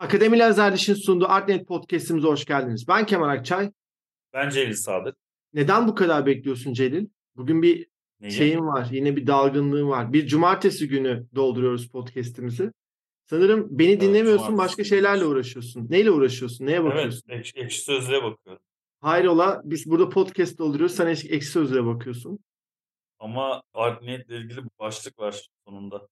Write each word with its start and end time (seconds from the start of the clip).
Akademi 0.00 0.38
Lazerdiş'in 0.38 0.94
sunduğu 0.94 1.28
Artnet 1.28 1.68
Podcast'imize 1.68 2.28
hoş 2.28 2.44
geldiniz. 2.44 2.88
Ben 2.88 3.06
Kemal 3.06 3.28
Akçay. 3.28 3.72
Ben 4.32 4.50
Celil 4.50 4.72
Sadık. 4.74 5.16
Neden 5.54 5.88
bu 5.88 5.94
kadar 5.94 6.26
bekliyorsun 6.26 6.72
Celil? 6.72 7.06
Bugün 7.36 7.62
bir 7.62 7.86
Neyi? 8.20 8.32
şeyim 8.32 8.66
var, 8.66 8.88
yine 8.92 9.16
bir 9.16 9.26
dalgınlığım 9.26 9.88
var. 9.88 10.12
Bir 10.12 10.26
cumartesi 10.26 10.88
günü 10.88 11.26
dolduruyoruz 11.34 11.88
podcast'imizi. 11.88 12.72
Sanırım 13.30 13.66
beni 13.70 14.00
dinlemiyorsun, 14.00 14.46
cumartesi 14.46 14.58
başka 14.78 14.84
şeylerle 14.84 15.24
uğraşıyorsun. 15.24 15.86
Neyle 15.90 16.10
uğraşıyorsun, 16.10 16.66
neye 16.66 16.76
Evet, 16.76 16.84
bakıyorsun? 16.90 17.22
ekşi, 17.28 17.58
ekşi 17.58 17.80
sözlüğe 17.80 18.22
bakıyorum. 18.22 18.62
Hayrola, 19.00 19.60
biz 19.64 19.90
burada 19.90 20.08
podcast 20.08 20.58
dolduruyoruz, 20.58 20.96
sen 20.96 21.06
ek- 21.06 21.28
ekşi 21.28 21.48
sözlüğe 21.48 21.84
bakıyorsun. 21.86 22.38
Ama 23.18 23.62
art 23.74 24.02
niyetle 24.02 24.36
ilgili 24.36 24.64
bir 24.64 24.70
başlık 24.78 25.18
var 25.18 25.46
sonunda. 25.68 26.08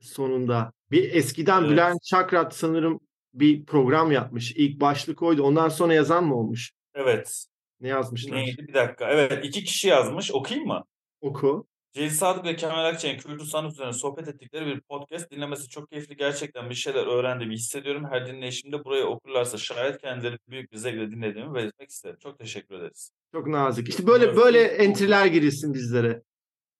Sonunda. 0.00 0.72
Bir 0.90 1.14
eskiden 1.14 1.60
Evet. 1.60 1.70
Bülent 1.70 2.02
Çakrat 2.02 2.54
sanırım 2.56 3.00
bir 3.40 3.64
program 3.64 4.12
yapmış. 4.12 4.52
İlk 4.56 4.80
başlık 4.80 5.22
oydu. 5.22 5.42
Ondan 5.42 5.68
sonra 5.68 5.94
yazan 5.94 6.24
mı 6.24 6.36
olmuş? 6.36 6.72
Evet. 6.94 7.46
Ne 7.80 7.88
yazmışlar? 7.88 8.36
Neydi? 8.36 8.68
Bir 8.68 8.74
dakika. 8.74 9.08
Evet, 9.10 9.44
iki 9.44 9.64
kişi 9.64 9.88
yazmış. 9.88 10.32
Okuyayım 10.32 10.68
mı? 10.68 10.84
Oku. 11.20 11.66
Celil 11.92 12.10
Sadık 12.10 12.44
ve 12.44 12.56
Kemal 12.56 12.84
Akçay'ın 12.84 13.18
kültür 13.18 13.44
sanat 13.44 13.72
üzerine 13.72 13.92
sohbet 13.92 14.28
ettikleri 14.28 14.66
bir 14.66 14.80
podcast 14.80 15.30
dinlemesi 15.30 15.68
çok 15.68 15.90
keyifli. 15.90 16.16
Gerçekten 16.16 16.70
bir 16.70 16.74
şeyler 16.74 17.06
öğrendiğimi 17.06 17.54
hissediyorum. 17.54 18.06
Her 18.10 18.26
dinleyişimde 18.26 18.84
burayı 18.84 19.04
okurlarsa 19.04 19.58
şayet 19.58 20.00
kendileri 20.00 20.38
büyük 20.48 20.72
bir 20.72 20.76
zevkle 20.76 21.10
dinlediğimi 21.10 21.54
belirtmek 21.54 21.90
isterim. 21.90 22.16
Çok 22.22 22.38
teşekkür 22.38 22.74
ederiz. 22.74 23.10
Çok 23.32 23.46
nazik. 23.46 23.88
İşte 23.88 24.06
böyle 24.06 24.26
Murphy 24.26 24.44
böyle 24.44 24.68
Cooper. 24.68 24.84
entry'ler 24.84 25.26
girilsin 25.26 25.74
bizlere. 25.74 26.22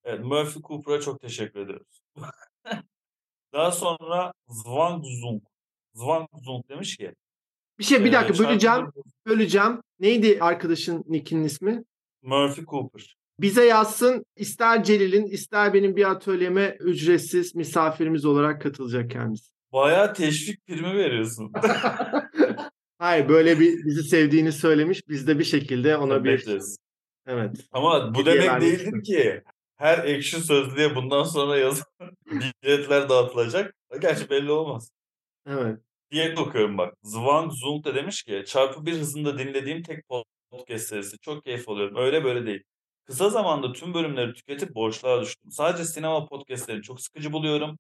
Evet, 0.05 0.20
Murphy 0.25 0.62
Cooper'a 0.62 1.00
çok 1.00 1.20
teşekkür 1.20 1.61
ediyoruz. 1.61 2.00
Daha 3.52 3.73
sonra 3.73 4.33
Zwang 4.48 5.05
Zung. 5.05 5.42
Zwang 5.96 6.28
Zung 6.45 6.68
demiş 6.68 6.96
ki 6.96 7.12
Bir 7.78 7.84
şey 7.84 8.05
bir 8.05 8.12
dakika 8.12 8.34
çarpı 8.34 8.48
böleceğim. 8.50 8.86
bir- 8.96 9.30
Böleceğim. 9.30 9.80
Neydi 10.00 10.38
arkadaşın 10.41 11.05
nickinin 11.08 11.44
ismi? 11.44 11.84
Murphy 12.22 12.66
Cooper. 12.66 13.16
Bize 13.41 13.64
yazsın. 13.64 14.24
ister 14.36 14.84
Celil'in 14.84 15.27
ister 15.27 15.74
benim 15.74 15.97
bir 15.97 16.11
atölyeme 16.11 16.77
ücretsiz 16.80 17.55
misafirimiz 17.55 18.24
olarak 18.24 18.62
katılacak 18.62 19.11
kendisi. 19.11 19.50
Bayağı 19.72 20.14
teşvik 20.14 20.67
primi 20.67 20.97
veriyorsun. 20.97 21.52
Hayır 22.98 23.28
böyle 23.28 23.61
bir 23.61 23.84
bizi 23.86 24.02
sevdiğini 24.02 24.52
söylemiş. 24.52 25.08
Biz 25.08 25.27
de 25.27 25.39
bir 25.39 25.44
şekilde 25.44 25.97
ona 25.97 26.24
bir 26.24 26.30
Bekleriz. 26.30 26.77
evet. 27.27 27.56
Ama 27.72 28.14
bu 28.14 28.20
Hediye 28.20 28.42
demek 28.42 28.61
değildir 28.61 29.02
ki 29.05 29.42
her 29.77 30.05
ekşi 30.05 30.41
sözlüğe 30.41 30.94
bundan 30.94 31.22
sonra 31.22 31.58
yazan 31.58 31.86
biletler 32.62 33.08
dağıtılacak. 33.08 33.74
Gerçi 34.00 34.30
belli 34.30 34.50
olmaz. 34.50 34.91
Evet. 35.47 35.78
Diğerini 36.10 36.40
okuyorum 36.40 36.78
bak. 36.78 36.94
Zwang 37.02 37.52
Zung 37.52 37.84
da 37.84 37.94
demiş 37.94 38.22
ki 38.22 38.44
çarpı 38.46 38.86
bir 38.86 38.92
hızında 38.92 39.38
dinlediğim 39.38 39.82
tek 39.82 40.08
podcast 40.50 40.86
serisi. 40.86 41.18
Çok 41.18 41.44
keyif 41.44 41.68
alıyorum. 41.68 41.96
Öyle 41.96 42.24
böyle 42.24 42.46
değil. 42.46 42.62
Kısa 43.04 43.30
zamanda 43.30 43.72
tüm 43.72 43.94
bölümleri 43.94 44.32
tüketip 44.34 44.74
boşluğa 44.74 45.22
düştüm. 45.22 45.50
Sadece 45.50 45.84
sinema 45.84 46.27
podcastlerini 46.27 46.82
çok 46.82 47.00
sıkıcı 47.00 47.32
buluyorum. 47.32 47.78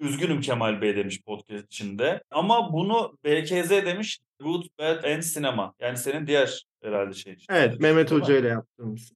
Üzgünüm 0.00 0.40
Kemal 0.40 0.80
Bey 0.80 0.96
demiş 0.96 1.22
podcast 1.22 1.64
içinde. 1.66 2.22
Ama 2.30 2.72
bunu 2.72 3.18
BKZ 3.24 3.70
demiş. 3.70 4.18
Good, 4.40 4.64
Bad 4.78 5.04
and 5.04 5.22
Cinema. 5.22 5.74
Yani 5.80 5.96
senin 5.96 6.26
diğer 6.26 6.66
herhalde 6.82 7.14
şey. 7.14 7.36
Evet 7.50 7.80
Mehmet? 7.80 8.10
Hoca 8.12 8.38
ile 8.38 8.48
yaptığımız. 8.48 9.12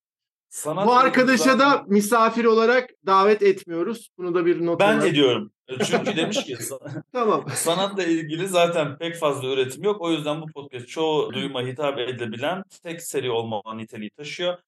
Sanat 0.57 0.87
Bu 0.87 0.93
arkadaşa 0.95 1.59
da 1.59 1.85
misafir 1.87 2.45
olarak 2.45 2.91
davet 3.07 3.43
etmiyoruz. 3.43 4.09
Bunu 4.19 4.35
da 4.35 4.47
bir 4.47 4.67
not 4.67 4.81
ben 4.81 4.95
olarak- 4.97 5.09
ediyorum. 5.09 5.51
Çünkü 5.87 6.17
demiş 6.17 6.45
ki 6.45 6.57
Tamam. 7.13 7.45
sanatla 7.55 8.03
ilgili 8.05 8.49
zaten 8.49 8.99
pek 8.99 9.17
fazla 9.17 9.49
üretim 9.53 9.83
yok. 9.83 10.01
O 10.01 10.11
yüzden 10.13 10.43
bu 10.43 10.47
podcast 10.47 10.89
çoğu 10.89 11.33
duyuma 11.33 11.63
hitap 11.63 11.99
edilebilen 11.99 12.63
tek 12.83 13.03
seri 13.03 13.31
olma 13.31 13.63
niteliği 13.75 14.11
taşıyor. 14.11 14.59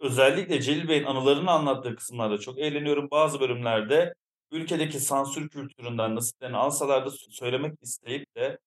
Özellikle 0.00 0.60
Celil 0.62 0.88
Bey'in 0.88 1.04
anılarını 1.04 1.50
anlattığı 1.50 1.96
kısımlarda 1.96 2.38
çok 2.38 2.58
eğleniyorum. 2.58 3.08
Bazı 3.10 3.40
bölümlerde 3.40 4.14
ülkedeki 4.52 5.00
sansür 5.00 5.48
kültüründen 5.48 6.14
nasiplerini 6.16 6.56
alsalar 6.56 7.06
da 7.06 7.10
söylemek 7.30 7.72
isteyip 7.82 8.36
de 8.36 8.58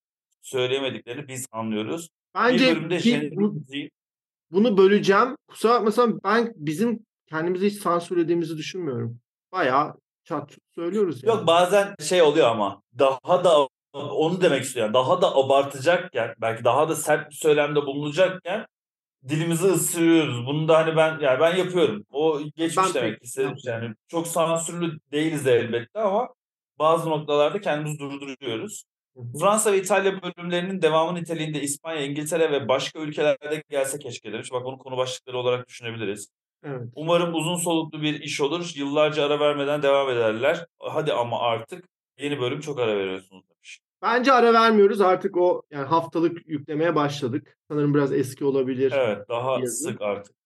söyleyemediklerini 0.41 1.27
biz 1.27 1.45
anlıyoruz. 1.51 2.09
bir 2.35 2.39
Bence 2.41 2.75
bölümde 2.75 2.95
bir- 2.95 2.99
jenerik 2.99 3.35
bu- 3.35 3.53
müziği- 3.53 3.89
bunu 4.51 4.77
böleceğim. 4.77 5.35
Kusura 5.47 5.73
bakmasam 5.73 6.19
ben 6.23 6.53
bizim 6.55 7.05
kendimizi 7.29 7.65
hiç 7.69 7.81
sansürlediğimizi 7.81 8.57
düşünmüyorum. 8.57 9.19
Bayağı 9.51 9.93
çat 10.23 10.57
söylüyoruz 10.75 11.23
yani. 11.23 11.35
Yok 11.37 11.47
bazen 11.47 11.95
şey 11.99 12.21
oluyor 12.21 12.47
ama 12.47 12.81
daha 12.99 13.43
da 13.43 13.67
onu 13.93 14.41
demek 14.41 14.63
istiyorum. 14.63 14.93
Daha 14.93 15.21
da 15.21 15.35
abartacakken 15.35 16.35
belki 16.41 16.63
daha 16.63 16.89
da 16.89 16.95
sert 16.95 17.29
bir 17.29 17.35
söylemde 17.35 17.81
bulunacakken 17.81 18.65
dilimizi 19.29 19.67
ısırıyoruz. 19.67 20.45
Bunu 20.45 20.67
da 20.67 20.77
hani 20.77 20.95
ben 20.95 21.19
yani 21.19 21.39
ben 21.39 21.55
yapıyorum. 21.55 22.05
O 22.11 22.39
geçmiş 22.55 22.85
Ben 22.87 22.93
demek 22.93 23.23
istedim. 23.23 23.49
yapmıyorum. 23.49 23.83
Yani 23.83 23.95
çok 24.07 24.27
sansürlü 24.27 24.99
değiliz 25.11 25.47
elbette 25.47 25.99
ama 25.99 26.29
bazı 26.79 27.09
noktalarda 27.09 27.61
kendimizi 27.61 27.99
durduruyoruz. 27.99 28.83
Fransa 29.39 29.73
ve 29.73 29.77
İtalya 29.77 30.21
bölümlerinin 30.21 30.81
devamı 30.81 31.15
niteliğinde 31.15 31.61
İspanya, 31.61 32.01
İngiltere 32.01 32.51
ve 32.51 32.67
başka 32.67 32.99
ülkelerde 32.99 33.63
gelse 33.69 33.99
keşke 33.99 34.33
demiş. 34.33 34.51
Bak 34.51 34.65
bunu 34.65 34.77
konu 34.77 34.97
başlıkları 34.97 35.37
olarak 35.37 35.67
düşünebiliriz. 35.67 36.27
Evet. 36.63 36.81
Umarım 36.95 37.33
uzun 37.33 37.55
soluklu 37.55 38.01
bir 38.01 38.19
iş 38.19 38.41
olur. 38.41 38.71
Yıllarca 38.75 39.25
ara 39.25 39.39
vermeden 39.39 39.81
devam 39.81 40.09
ederler. 40.09 40.65
Hadi 40.79 41.13
ama 41.13 41.39
artık 41.39 41.85
yeni 42.19 42.39
bölüm 42.39 42.59
çok 42.59 42.79
ara 42.79 42.97
veriyorsunuz 42.97 43.43
demiş. 43.49 43.79
Bence 44.01 44.31
ara 44.31 44.53
vermiyoruz. 44.53 45.01
Artık 45.01 45.37
o 45.37 45.61
yani 45.71 45.85
haftalık 45.85 46.47
yüklemeye 46.47 46.95
başladık. 46.95 47.57
Sanırım 47.69 47.93
biraz 47.93 48.13
eski 48.13 48.45
olabilir. 48.45 48.93
Evet 48.95 49.29
daha 49.29 49.59
Yazın. 49.59 49.89
sık 49.89 50.01
artık. 50.01 50.40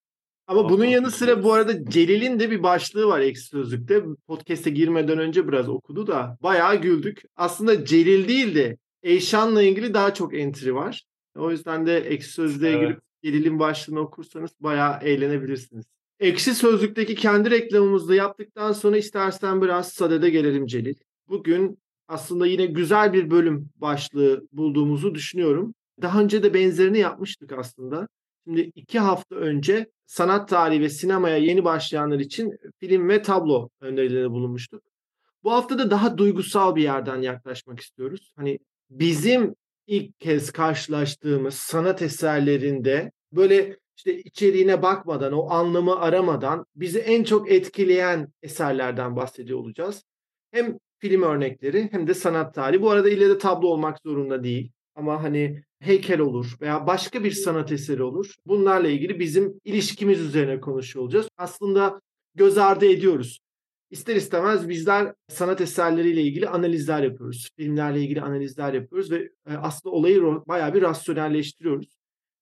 Ama 0.48 0.70
bunun 0.70 0.86
yanı 0.86 1.12
sıra 1.12 1.44
bu 1.44 1.54
arada 1.54 1.86
Celil'in 1.86 2.40
de 2.40 2.52
bir 2.52 2.64
başlığı 2.64 3.08
var 3.08 3.20
Ekşi 3.20 3.44
Sözlük'te. 3.44 4.04
Podcast'e 4.28 4.70
girmeden 4.70 5.20
önce 5.20 5.48
biraz 5.48 5.70
okudu 5.70 6.08
da 6.08 6.38
bayağı 6.44 6.82
güldük. 6.82 7.22
Aslında 7.36 7.86
Celil 7.86 8.28
değil 8.28 8.56
de 8.56 8.78
Eyşan'la 9.04 9.62
ilgili 9.62 9.94
daha 9.94 10.14
çok 10.14 10.34
entry 10.34 10.74
var. 10.76 11.04
O 11.38 11.52
yüzden 11.52 11.86
de 11.86 11.98
Ekşi 11.98 12.30
Sözlük'e 12.30 12.68
Evet. 12.68 12.82
girip 12.82 13.00
Celil'in 13.24 13.60
başlığını 13.60 14.00
okursanız 14.00 14.52
bayağı 14.60 15.00
eğlenebilirsiniz. 15.02 15.86
Ekşi 16.20 16.56
Sözlük'teki 16.56 17.16
kendi 17.16 17.52
reklamımızı 17.52 18.08
da 18.08 18.16
yaptıktan 18.16 18.72
sonra 18.72 18.98
istersen 18.98 19.62
biraz 19.62 19.94
sadede 19.94 20.30
gelelim 20.30 20.66
Celil. 20.66 20.96
Bugün 21.30 21.78
aslında 22.08 22.48
yine 22.48 22.66
güzel 22.66 23.14
bir 23.14 23.32
bölüm 23.32 23.70
başlığı 23.76 24.48
bulduğumuzu 24.52 25.16
düşünüyorum. 25.16 25.74
Daha 26.02 26.22
önce 26.22 26.44
de 26.44 26.54
benzerini 26.54 27.00
yapmıştık 27.00 27.52
aslında. 27.52 28.08
Şimdi 28.48 28.72
iki 28.76 29.00
hafta 29.00 29.36
önce 29.36 29.88
sanat 30.06 30.50
tarihi 30.50 30.82
ve 30.82 30.90
sinemaya 30.90 31.38
yeni 31.38 31.64
başlayanlar 31.64 32.20
için 32.20 32.58
film 32.80 33.10
ve 33.10 33.22
tablo 33.22 33.70
önerilerinde 33.82 34.32
bulunmuştuk. 34.32 34.84
Bu 35.44 35.52
hafta 35.52 35.80
da 35.80 35.92
daha 35.92 36.18
duygusal 36.18 36.76
bir 36.76 36.84
yerden 36.84 37.22
yaklaşmak 37.22 37.80
istiyoruz. 37.80 38.32
Hani 38.36 38.60
bizim 38.90 39.56
ilk 39.88 40.20
kez 40.20 40.52
karşılaştığımız 40.52 41.54
sanat 41.54 42.02
eserlerinde 42.02 43.12
böyle 43.32 43.78
işte 43.98 44.20
içeriğine 44.20 44.82
bakmadan, 44.82 45.34
o 45.34 45.50
anlamı 45.50 46.00
aramadan 46.00 46.66
bizi 46.76 47.00
en 47.00 47.24
çok 47.24 47.52
etkileyen 47.52 48.28
eserlerden 48.42 49.16
bahsediyor 49.16 49.60
olacağız. 49.60 50.04
Hem 50.52 50.78
film 51.00 51.22
örnekleri 51.22 51.90
hem 51.92 52.08
de 52.08 52.14
sanat 52.14 52.56
tarihi. 52.56 52.82
Bu 52.82 52.92
arada 52.92 53.10
ille 53.10 53.30
de 53.30 53.38
tablo 53.38 53.68
olmak 53.68 54.00
zorunda 54.06 54.44
değil. 54.44 54.72
Ama 54.96 55.24
hani 55.24 55.64
heykel 55.86 56.20
olur 56.20 56.56
veya 56.62 56.88
başka 56.88 57.24
bir 57.24 57.32
sanat 57.32 57.72
eseri 57.72 58.04
olur. 58.04 58.34
Bunlarla 58.46 58.88
ilgili 58.88 59.20
bizim 59.20 59.60
ilişkimiz 59.64 60.22
üzerine 60.22 60.60
konuşuyor 60.60 61.06
olacağız. 61.06 61.28
Aslında 61.38 62.02
göz 62.36 62.58
ardı 62.58 62.86
ediyoruz. 62.86 63.40
İster 63.92 64.16
istemez 64.16 64.70
bizler 64.70 65.14
sanat 65.28 65.62
eserleriyle 65.62 66.22
ilgili 66.22 66.50
analizler 66.50 67.04
yapıyoruz. 67.04 67.50
Filmlerle 67.58 68.02
ilgili 68.02 68.22
analizler 68.22 68.74
yapıyoruz 68.74 69.12
ve 69.12 69.30
e, 69.50 69.54
aslında 69.54 69.96
olayı 69.96 70.22
bayağı 70.48 70.74
bir 70.74 70.82
rasyonelleştiriyoruz. 70.82 71.88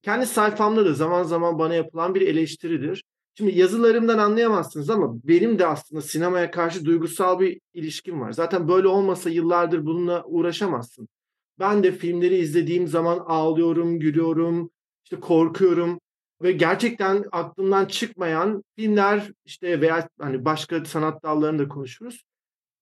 Kendi 0.02 0.26
sayfamda 0.26 0.86
da 0.86 0.94
zaman 0.94 1.24
zaman 1.24 1.60
bana 1.60 1.76
yapılan 1.76 2.16
bir 2.16 2.22
eleştiridir. 2.22 3.04
Şimdi 3.38 3.60
yazılarımdan 3.60 4.18
anlayamazsınız 4.18 4.90
ama 4.90 5.14
benim 5.24 5.60
de 5.60 5.68
aslında 5.68 6.02
sinemaya 6.02 6.52
karşı 6.52 6.86
duygusal 6.86 7.40
bir 7.40 7.60
ilişkim 7.74 8.22
var. 8.22 8.32
Zaten 8.32 8.68
böyle 8.68 8.88
olmasa 8.88 9.30
yıllardır 9.30 9.86
bununla 9.86 10.24
uğraşamazsın. 10.26 11.08
Ben 11.60 11.84
de 11.84 11.92
filmleri 11.92 12.36
izlediğim 12.36 12.88
zaman 12.88 13.20
ağlıyorum, 13.26 14.00
gülüyorum, 14.00 14.72
işte 15.04 15.20
korkuyorum 15.20 16.00
ve 16.42 16.52
gerçekten 16.52 17.26
aklımdan 17.32 17.86
çıkmayan 17.86 18.64
filmler 18.76 19.32
işte 19.46 19.82
veya 19.82 20.10
hani 20.20 20.46
başka 20.46 20.86
sanat 20.86 21.24
dallarını 21.24 21.60
da 21.60 21.68
konuşuruz. 21.68 22.24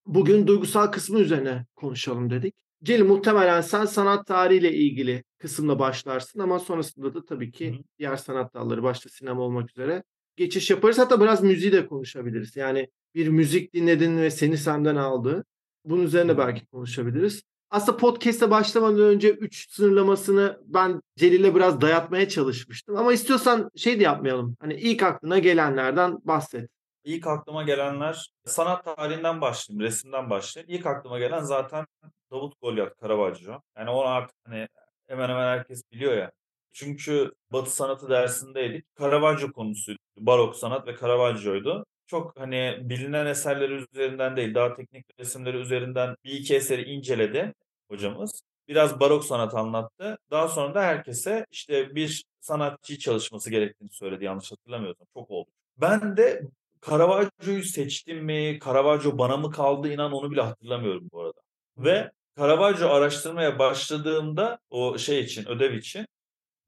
Bugün 0.06 0.46
duygusal 0.46 0.86
kısmı 0.86 1.20
üzerine 1.20 1.66
konuşalım 1.76 2.30
dedik. 2.30 2.54
Celil 2.82 3.04
muhtemelen 3.04 3.60
sen 3.60 3.84
sanat 3.84 4.26
tarihiyle 4.26 4.72
ilgili 4.72 5.24
kısımla 5.38 5.78
başlarsın 5.78 6.38
ama 6.38 6.58
sonrasında 6.58 7.14
da 7.14 7.24
tabii 7.24 7.52
ki 7.52 7.72
Hı 7.72 7.82
diğer 7.98 8.16
sanat 8.16 8.54
dalları 8.54 8.82
başta 8.82 9.08
sinema 9.08 9.42
olmak 9.42 9.70
üzere 9.70 10.02
geçiş 10.36 10.70
yaparız. 10.70 10.98
Hatta 10.98 11.20
biraz 11.20 11.42
müziği 11.42 11.72
de 11.72 11.86
konuşabiliriz. 11.86 12.56
Yani 12.56 12.88
bir 13.14 13.28
müzik 13.28 13.74
dinledin 13.74 14.18
ve 14.18 14.30
seni 14.30 14.58
senden 14.58 14.96
aldı. 14.96 15.44
Bunun 15.84 16.02
üzerine 16.02 16.38
belki 16.38 16.66
konuşabiliriz. 16.66 17.42
Aslında 17.72 17.96
podcast'e 17.96 18.50
başlamadan 18.50 19.00
önce 19.00 19.30
3 19.30 19.70
sınırlamasını 19.70 20.60
ben 20.64 21.02
Celil'e 21.16 21.54
biraz 21.54 21.80
dayatmaya 21.80 22.28
çalışmıştım. 22.28 22.96
Ama 22.96 23.12
istiyorsan 23.12 23.70
şey 23.76 24.00
de 24.00 24.02
yapmayalım. 24.02 24.56
Hani 24.60 24.74
ilk 24.74 25.02
aklına 25.02 25.38
gelenlerden 25.38 26.18
bahset. 26.24 26.70
İlk 27.04 27.26
aklıma 27.26 27.62
gelenler 27.62 28.30
sanat 28.44 28.84
tarihinden 28.84 29.40
başlayayım, 29.40 29.84
resimden 29.84 30.30
başlayayım. 30.30 30.74
İlk 30.74 30.86
aklıma 30.86 31.18
gelen 31.18 31.40
zaten 31.40 31.86
Davut 32.30 32.60
Golyat 32.60 33.00
Caravaggio. 33.02 33.60
Yani 33.78 33.90
onu 33.90 34.08
artık 34.08 34.36
hani 34.44 34.68
hemen 35.06 35.28
hemen 35.28 35.46
herkes 35.46 35.82
biliyor 35.92 36.16
ya. 36.16 36.30
Çünkü 36.72 37.32
Batı 37.52 37.70
sanatı 37.70 38.10
dersindeydik. 38.10 38.84
Caravaggio 39.00 39.52
konusuydu. 39.52 39.98
Barok 40.16 40.56
sanat 40.56 40.86
ve 40.86 40.96
Caravaggio'ydu. 41.00 41.84
Çok 42.06 42.40
hani 42.40 42.78
bilinen 42.80 43.26
eserleri 43.26 43.72
üzerinden 43.72 44.36
değil, 44.36 44.54
daha 44.54 44.74
teknik 44.74 45.06
resimleri 45.20 45.56
üzerinden 45.56 46.16
bir 46.24 46.30
iki 46.30 46.54
eseri 46.54 46.82
inceledi 46.82 47.54
hocamız. 47.90 48.42
Biraz 48.68 49.00
barok 49.00 49.24
sanat 49.24 49.54
anlattı. 49.54 50.18
Daha 50.30 50.48
sonra 50.48 50.74
da 50.74 50.82
herkese 50.82 51.46
işte 51.50 51.94
bir 51.94 52.24
sanatçı 52.40 52.98
çalışması 52.98 53.50
gerektiğini 53.50 53.90
söyledi 53.90 54.24
yanlış 54.24 54.52
hatırlamıyorsam. 54.52 55.06
Çok 55.14 55.30
oldu. 55.30 55.50
Ben 55.76 56.16
de 56.16 56.42
Caravaggio'yu 56.90 57.64
seçtim 57.64 58.24
mi, 58.24 58.58
Caravaggio 58.64 59.18
bana 59.18 59.36
mı 59.36 59.50
kaldı 59.50 59.92
inan 59.92 60.12
onu 60.12 60.30
bile 60.30 60.40
hatırlamıyorum 60.42 61.08
bu 61.12 61.20
arada. 61.20 61.40
Ve 61.76 62.10
Caravaggio 62.38 62.88
araştırmaya 62.88 63.58
başladığımda 63.58 64.58
o 64.70 64.98
şey 64.98 65.20
için, 65.20 65.48
ödev 65.48 65.72
için 65.72 66.06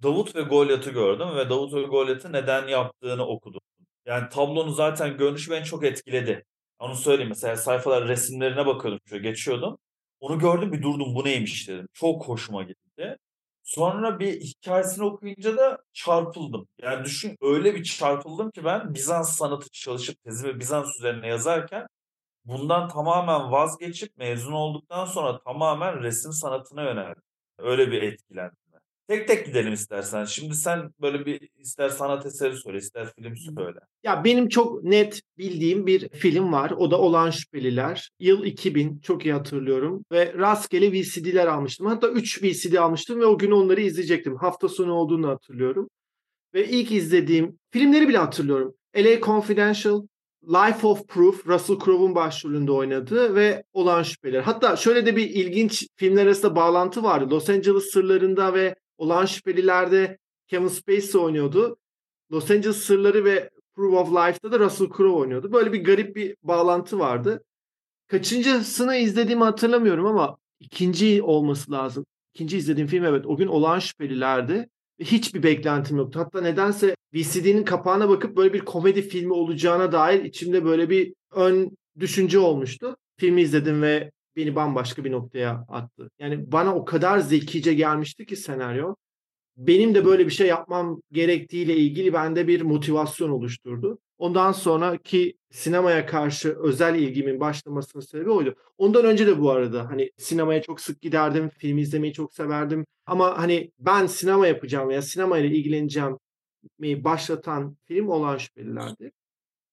Davut 0.02 0.36
ve 0.36 0.42
Golyat'ı 0.42 0.90
gördüm 0.90 1.36
ve 1.36 1.50
Davut 1.50 1.74
ve 1.74 1.82
Golyat'ı 1.82 2.32
neden 2.32 2.68
yaptığını 2.68 3.26
okudum. 3.26 3.60
Yani 4.06 4.28
tablonu 4.28 4.70
zaten 4.72 5.16
görünüşü 5.16 5.50
beni 5.50 5.64
çok 5.64 5.84
etkiledi. 5.84 6.44
Onu 6.78 6.96
söyleyeyim 6.96 7.28
mesela 7.28 7.56
sayfalar 7.56 8.08
resimlerine 8.08 8.66
bakıyordum 8.66 9.00
şöyle 9.08 9.28
geçiyordum. 9.30 9.78
Onu 10.24 10.38
gördüm 10.38 10.72
bir 10.72 10.82
durdum 10.82 11.14
bu 11.14 11.24
neymiş 11.24 11.68
dedim. 11.68 11.88
Çok 11.92 12.28
hoşuma 12.28 12.62
gitti. 12.62 13.16
Sonra 13.62 14.18
bir 14.18 14.40
hikayesini 14.40 15.04
okuyunca 15.04 15.56
da 15.56 15.78
çarpıldım. 15.92 16.68
Yani 16.82 17.04
düşün 17.04 17.36
öyle 17.40 17.74
bir 17.74 17.84
çarpıldım 17.84 18.50
ki 18.50 18.64
ben 18.64 18.94
Bizans 18.94 19.36
sanatı 19.36 19.70
çalışıp 19.70 20.24
tezimi 20.24 20.60
Bizans 20.60 20.98
üzerine 20.98 21.28
yazarken 21.28 21.86
bundan 22.44 22.88
tamamen 22.88 23.52
vazgeçip 23.52 24.16
mezun 24.16 24.52
olduktan 24.52 25.04
sonra 25.06 25.38
tamamen 25.42 26.02
resim 26.02 26.32
sanatına 26.32 26.82
yöneldim. 26.82 27.22
Öyle 27.58 27.90
bir 27.90 28.02
etkilendim. 28.02 28.63
Tek 29.08 29.28
tek 29.28 29.46
gidelim 29.46 29.72
istersen. 29.72 30.24
Şimdi 30.24 30.54
sen 30.54 30.90
böyle 31.00 31.26
bir 31.26 31.48
ister 31.58 31.88
sanat 31.88 32.26
eseri 32.26 32.56
söyle, 32.56 32.78
ister 32.78 33.12
film 33.18 33.36
söyle. 33.36 33.78
Ya 34.02 34.24
benim 34.24 34.48
çok 34.48 34.84
net 34.84 35.20
bildiğim 35.38 35.86
bir 35.86 36.08
film 36.08 36.52
var. 36.52 36.70
O 36.70 36.90
da 36.90 36.98
Olan 36.98 37.30
Şüpheliler. 37.30 38.10
Yıl 38.18 38.44
2000 38.44 38.98
çok 38.98 39.24
iyi 39.26 39.32
hatırlıyorum. 39.32 40.04
Ve 40.12 40.34
rastgele 40.34 40.92
VCD'ler 40.92 41.46
almıştım. 41.46 41.86
Hatta 41.86 42.08
3 42.08 42.42
VCD 42.42 42.74
almıştım 42.74 43.20
ve 43.20 43.26
o 43.26 43.38
gün 43.38 43.50
onları 43.50 43.80
izleyecektim. 43.80 44.36
Hafta 44.36 44.68
sonu 44.68 44.92
olduğunu 44.92 45.28
hatırlıyorum. 45.28 45.88
Ve 46.54 46.68
ilk 46.68 46.92
izlediğim 46.92 47.58
filmleri 47.70 48.08
bile 48.08 48.18
hatırlıyorum. 48.18 48.74
LA 48.96 49.20
Confidential, 49.20 50.02
Life 50.48 50.86
of 50.86 51.08
Proof, 51.08 51.46
Russell 51.46 51.78
Crowe'un 51.78 52.14
başrolünde 52.14 52.72
oynadığı 52.72 53.34
ve 53.34 53.64
Olan 53.72 54.02
Şüpheliler. 54.02 54.42
Hatta 54.42 54.76
şöyle 54.76 55.06
de 55.06 55.16
bir 55.16 55.30
ilginç 55.30 55.86
filmler 55.96 56.26
arasında 56.26 56.56
bağlantı 56.56 57.02
vardı. 57.02 57.34
Los 57.34 57.50
Angeles 57.50 57.84
sırlarında 57.84 58.54
ve 58.54 58.74
Olan 58.98 59.26
Şüphelilerde 59.26 60.18
Kevin 60.48 60.68
Spacey 60.68 61.20
oynuyordu. 61.20 61.76
Los 62.32 62.50
Angeles 62.50 62.76
Sırları 62.76 63.24
ve 63.24 63.50
Proof 63.74 63.94
of 63.94 64.10
Life'da 64.10 64.52
da 64.52 64.58
Russell 64.58 64.88
Crowe 64.96 65.16
oynuyordu. 65.16 65.52
Böyle 65.52 65.72
bir 65.72 65.84
garip 65.84 66.16
bir 66.16 66.36
bağlantı 66.42 66.98
vardı. 66.98 67.44
Kaçıncısını 68.06 68.96
izlediğimi 68.96 69.44
hatırlamıyorum 69.44 70.06
ama 70.06 70.36
ikinci 70.60 71.22
olması 71.22 71.72
lazım. 71.72 72.04
İkinci 72.34 72.56
izlediğim 72.56 72.88
film 72.88 73.04
evet 73.04 73.26
o 73.26 73.36
gün 73.36 73.46
Olan 73.46 73.78
Şüphelilerdi. 73.78 74.68
Hiçbir 75.00 75.42
beklentim 75.42 75.96
yoktu. 75.96 76.20
Hatta 76.20 76.40
nedense 76.40 76.94
VCD'nin 77.14 77.64
kapağına 77.64 78.08
bakıp 78.08 78.36
böyle 78.36 78.52
bir 78.52 78.60
komedi 78.60 79.02
filmi 79.02 79.32
olacağına 79.32 79.92
dair 79.92 80.24
içimde 80.24 80.64
böyle 80.64 80.90
bir 80.90 81.14
ön 81.32 81.76
düşünce 82.00 82.38
olmuştu. 82.38 82.96
Filmi 83.16 83.42
izledim 83.42 83.82
ve 83.82 84.10
beni 84.36 84.56
bambaşka 84.56 85.04
bir 85.04 85.12
noktaya 85.12 85.64
attı. 85.68 86.10
Yani 86.18 86.52
bana 86.52 86.74
o 86.74 86.84
kadar 86.84 87.18
zekice 87.18 87.74
gelmişti 87.74 88.26
ki 88.26 88.36
senaryo. 88.36 88.94
Benim 89.56 89.94
de 89.94 90.04
böyle 90.04 90.26
bir 90.26 90.30
şey 90.30 90.46
yapmam 90.46 91.00
gerektiğiyle 91.12 91.76
ilgili 91.76 92.12
bende 92.12 92.48
bir 92.48 92.62
motivasyon 92.62 93.30
oluşturdu. 93.30 93.98
Ondan 94.18 94.52
sonraki 94.52 95.34
sinemaya 95.50 96.06
karşı 96.06 96.56
özel 96.58 96.94
ilgimin 96.94 97.40
başlamasının 97.40 98.02
sebebi 98.02 98.30
oydu. 98.30 98.54
Ondan 98.78 99.04
önce 99.04 99.26
de 99.26 99.40
bu 99.40 99.50
arada 99.50 99.90
hani 99.90 100.10
sinemaya 100.16 100.62
çok 100.62 100.80
sık 100.80 101.00
giderdim, 101.00 101.48
film 101.48 101.78
izlemeyi 101.78 102.12
çok 102.12 102.34
severdim. 102.34 102.86
Ama 103.06 103.38
hani 103.38 103.70
ben 103.78 104.06
sinema 104.06 104.46
yapacağım 104.46 104.88
veya 104.88 105.02
sinemayla 105.02 105.48
ilgileneceğim 105.48 106.18
başlatan 106.80 107.76
film 107.84 108.08
olan 108.08 108.38
şüphelilerdi. 108.38 109.12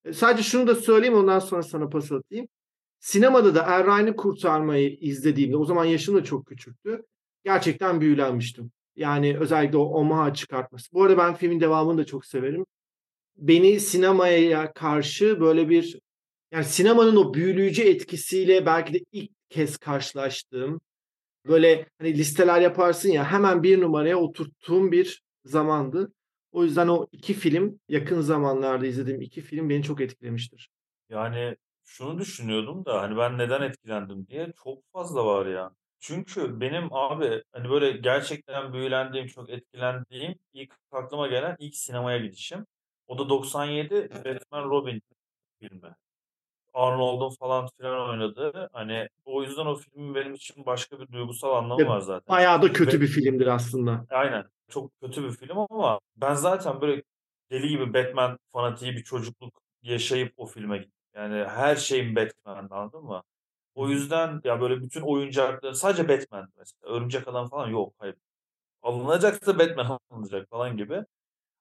E, 0.06 0.14
sadece 0.14 0.44
şunu 0.44 0.68
da 0.68 0.76
söyleyeyim 0.76 1.18
ondan 1.18 1.40
sonra 1.40 1.64
sana 1.64 1.90
pas 1.90 2.12
atayım. 2.12 2.48
Sinemada 3.02 3.56
da 3.56 3.64
Er 3.68 4.16
Kurtarmayı 4.16 4.98
izlediğimde 4.98 5.58
o 5.58 5.66
zaman 5.66 5.86
yaşım 5.86 6.16
da 6.16 6.24
çok 6.24 6.46
küçüktü. 6.46 7.04
Gerçekten 7.44 8.02
büyülenmiştim. 8.02 8.72
Yani 8.96 9.38
özellikle 9.38 9.78
o 9.78 9.84
Omaha 9.84 10.34
çıkartması. 10.34 10.94
Bu 10.94 11.04
arada 11.04 11.18
ben 11.18 11.36
filmin 11.36 11.60
devamını 11.60 11.98
da 11.98 12.06
çok 12.06 12.26
severim. 12.26 12.66
Beni 13.38 13.80
sinemaya 13.80 14.74
karşı 14.74 15.40
böyle 15.40 15.70
bir 15.70 16.00
yani 16.52 16.66
sinemanın 16.66 17.16
o 17.16 17.34
büyüleyici 17.34 17.84
etkisiyle 17.84 18.66
belki 18.66 18.94
de 18.94 19.00
ilk 19.12 19.32
kez 19.50 19.78
karşılaştığım 19.78 20.82
böyle 21.48 21.86
hani 22.00 22.18
listeler 22.18 22.62
yaparsın 22.62 23.10
ya 23.10 23.32
hemen 23.32 23.64
bir 23.64 23.82
numaraya 23.82 24.18
oturttuğum 24.18 24.92
bir 24.92 25.24
zamandı. 25.46 26.14
O 26.52 26.64
yüzden 26.64 26.88
o 26.88 27.08
iki 27.12 27.34
film 27.34 27.80
yakın 27.90 28.22
zamanlarda 28.22 28.86
izlediğim 28.86 29.22
iki 29.22 29.42
film 29.42 29.70
beni 29.70 29.84
çok 29.84 30.02
etkilemiştir. 30.02 30.70
Yani 31.10 31.56
şunu 31.92 32.20
düşünüyordum 32.20 32.86
da 32.86 33.02
hani 33.02 33.18
ben 33.18 33.38
neden 33.38 33.62
etkilendim 33.62 34.28
diye 34.28 34.54
çok 34.64 34.92
fazla 34.94 35.26
var 35.26 35.46
ya. 35.46 35.72
Çünkü 36.00 36.62
benim 36.62 36.94
abi 36.94 37.44
hani 37.52 37.70
böyle 37.70 37.92
gerçekten 37.92 38.74
büyülendiğim, 38.74 39.28
çok 39.28 39.50
etkilendiğim 39.50 40.36
ilk 40.54 40.74
aklıma 40.92 41.28
gelen 41.28 41.56
ilk 41.60 41.76
sinemaya 41.76 42.18
gidişim. 42.18 42.66
O 43.08 43.18
da 43.18 43.30
97 43.30 44.10
Batman 44.26 44.70
Robin 44.70 45.02
filmi. 45.60 45.96
Arnold'un 46.74 47.30
falan 47.30 47.70
filan 47.78 48.10
oynadığı. 48.10 48.70
Hani 48.74 49.10
o 49.26 49.44
yüzden 49.44 49.66
o 49.66 49.76
filmin 49.76 50.16
benim 50.16 50.34
için 50.34 50.66
başka 50.66 51.00
bir 51.00 51.12
duygusal 51.12 51.56
anlamı 51.56 51.88
var 51.88 52.00
zaten. 52.00 52.36
Bayağı 52.36 52.62
da 52.62 52.74
kötü 52.74 52.98
Ve, 52.98 53.02
bir 53.02 53.08
filmdir 53.08 53.48
aslında. 53.48 54.06
Aynen. 54.10 54.46
Çok 54.70 55.02
kötü 55.02 55.24
bir 55.24 55.32
film 55.32 55.58
ama 55.58 56.00
ben 56.16 56.34
zaten 56.34 56.82
böyle 56.82 57.04
deli 57.52 57.68
gibi 57.68 57.94
Batman 57.94 58.40
fanatiği 58.54 58.92
bir 58.92 59.04
çocukluk 59.04 59.62
yaşayıp 59.82 60.34
o 60.38 60.46
filme 60.46 60.78
gittim. 60.78 61.01
Yani 61.16 61.46
her 61.50 61.76
şeyin 61.76 62.16
Batman 62.16 62.68
anladın 62.72 63.04
mı? 63.04 63.24
O 63.76 63.90
yüzden 63.90 64.42
ya 64.44 64.62
böyle 64.62 64.82
bütün 64.82 65.02
oyuncakları 65.02 65.76
sadece 65.76 66.10
Batman 66.10 66.50
mesela. 66.58 66.94
Örümcek 66.96 67.28
Adam 67.28 67.50
falan 67.50 67.70
yok. 67.70 67.94
Hayır. 67.98 68.16
Alınacaksa 68.82 69.60
Batman 69.60 70.00
alınacak 70.12 70.50
falan 70.50 70.78
gibi. 70.78 71.06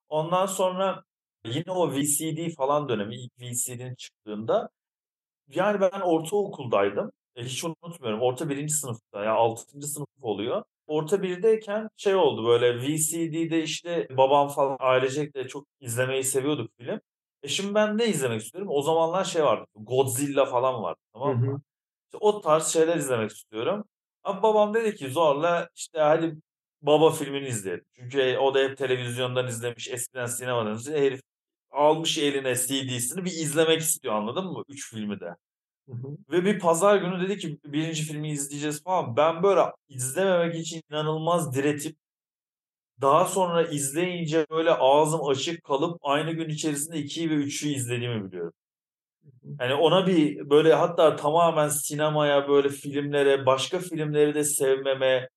Ondan 0.09 0.47
sonra 0.47 1.04
yine 1.45 1.73
o 1.73 1.92
VCD 1.92 2.54
falan 2.57 2.88
dönemi 2.88 3.16
ilk 3.16 3.33
VCD'nin 3.40 3.95
çıktığında 3.95 4.71
yani 5.49 5.80
ben 5.80 6.00
ortaokuldaydım. 6.00 7.12
E, 7.37 7.45
hiç 7.45 7.64
unutmuyorum. 7.64 8.21
Orta 8.21 8.49
birinci 8.49 8.75
sınıfta 8.75 9.19
ya 9.19 9.25
yani 9.25 9.35
altıncı 9.38 9.87
sınıf 9.87 10.09
oluyor. 10.23 10.64
Orta 10.87 11.23
birdeyken 11.23 11.88
şey 11.97 12.14
oldu 12.14 12.47
böyle 12.47 12.78
VCD'de 12.83 13.62
işte 13.62 14.09
babam 14.11 14.49
falan 14.49 14.76
ailecek 14.80 15.35
de 15.35 15.49
çok 15.49 15.66
izlemeyi 15.80 16.25
seviyorduk 16.25 16.71
film. 16.78 17.00
E 17.42 17.49
şimdi 17.49 17.75
ben 17.75 17.99
ne 17.99 18.06
izlemek 18.06 18.42
istiyorum? 18.42 18.68
O 18.73 18.82
zamanlar 18.82 19.25
şey 19.25 19.44
vardı. 19.44 19.66
Godzilla 19.75 20.44
falan 20.47 20.82
vardı. 20.82 21.00
Tamam 21.12 21.38
mı? 21.38 21.47
Hı 21.47 21.50
hı. 21.50 21.61
İşte 22.06 22.18
o 22.20 22.40
tarz 22.40 22.66
şeyler 22.66 22.97
izlemek 22.97 23.30
istiyorum. 23.30 23.85
Ama 24.25 24.42
babam 24.42 24.75
dedi 24.75 24.94
ki 24.94 25.09
zorla 25.11 25.68
işte 25.75 26.00
hadi 26.00 26.37
baba 26.82 27.11
filmini 27.11 27.49
izleyelim. 27.49 27.85
Çünkü 27.97 28.38
o 28.38 28.54
da 28.54 28.59
hep 28.59 28.78
televizyondan 28.78 29.49
izlemiş. 29.49 29.88
Eskiden 29.88 30.26
sinemadan 30.26 30.75
izlemiş. 30.75 31.02
Herif 31.02 31.20
almış 31.70 32.18
eline 32.18 32.54
CD'sini 32.54 33.25
bir 33.25 33.30
izlemek 33.30 33.80
istiyor 33.80 34.14
anladın 34.14 34.44
mı? 34.44 34.64
Üç 34.68 34.90
filmi 34.90 35.20
de. 35.20 35.37
Hı 35.88 35.92
hı. 35.92 36.16
Ve 36.30 36.44
bir 36.44 36.59
pazar 36.59 36.97
günü 36.97 37.28
dedi 37.28 37.38
ki 37.38 37.59
birinci 37.64 38.02
filmi 38.02 38.30
izleyeceğiz 38.30 38.82
falan. 38.82 39.16
Ben 39.16 39.42
böyle 39.42 39.61
izlememek 39.88 40.54
için 40.54 40.82
inanılmaz 40.90 41.54
diretip 41.54 41.97
daha 43.00 43.25
sonra 43.25 43.62
izleyince 43.66 44.47
böyle 44.50 44.71
ağzım 44.71 45.28
açık 45.28 45.64
kalıp 45.64 45.99
aynı 46.02 46.33
gün 46.33 46.49
içerisinde 46.49 46.97
2'yi 46.97 47.30
ve 47.30 47.35
3'ü 47.35 47.69
izlediğimi 47.69 48.25
biliyorum. 48.25 48.52
Yani 49.61 49.75
ona 49.75 50.07
bir 50.07 50.50
böyle 50.50 50.75
hatta 50.75 51.16
tamamen 51.16 51.69
sinemaya, 51.69 52.49
böyle 52.49 52.69
filmlere, 52.69 53.47
başka 53.47 53.78
filmleri 53.78 54.35
de 54.35 54.45
sevmeme, 54.45 55.28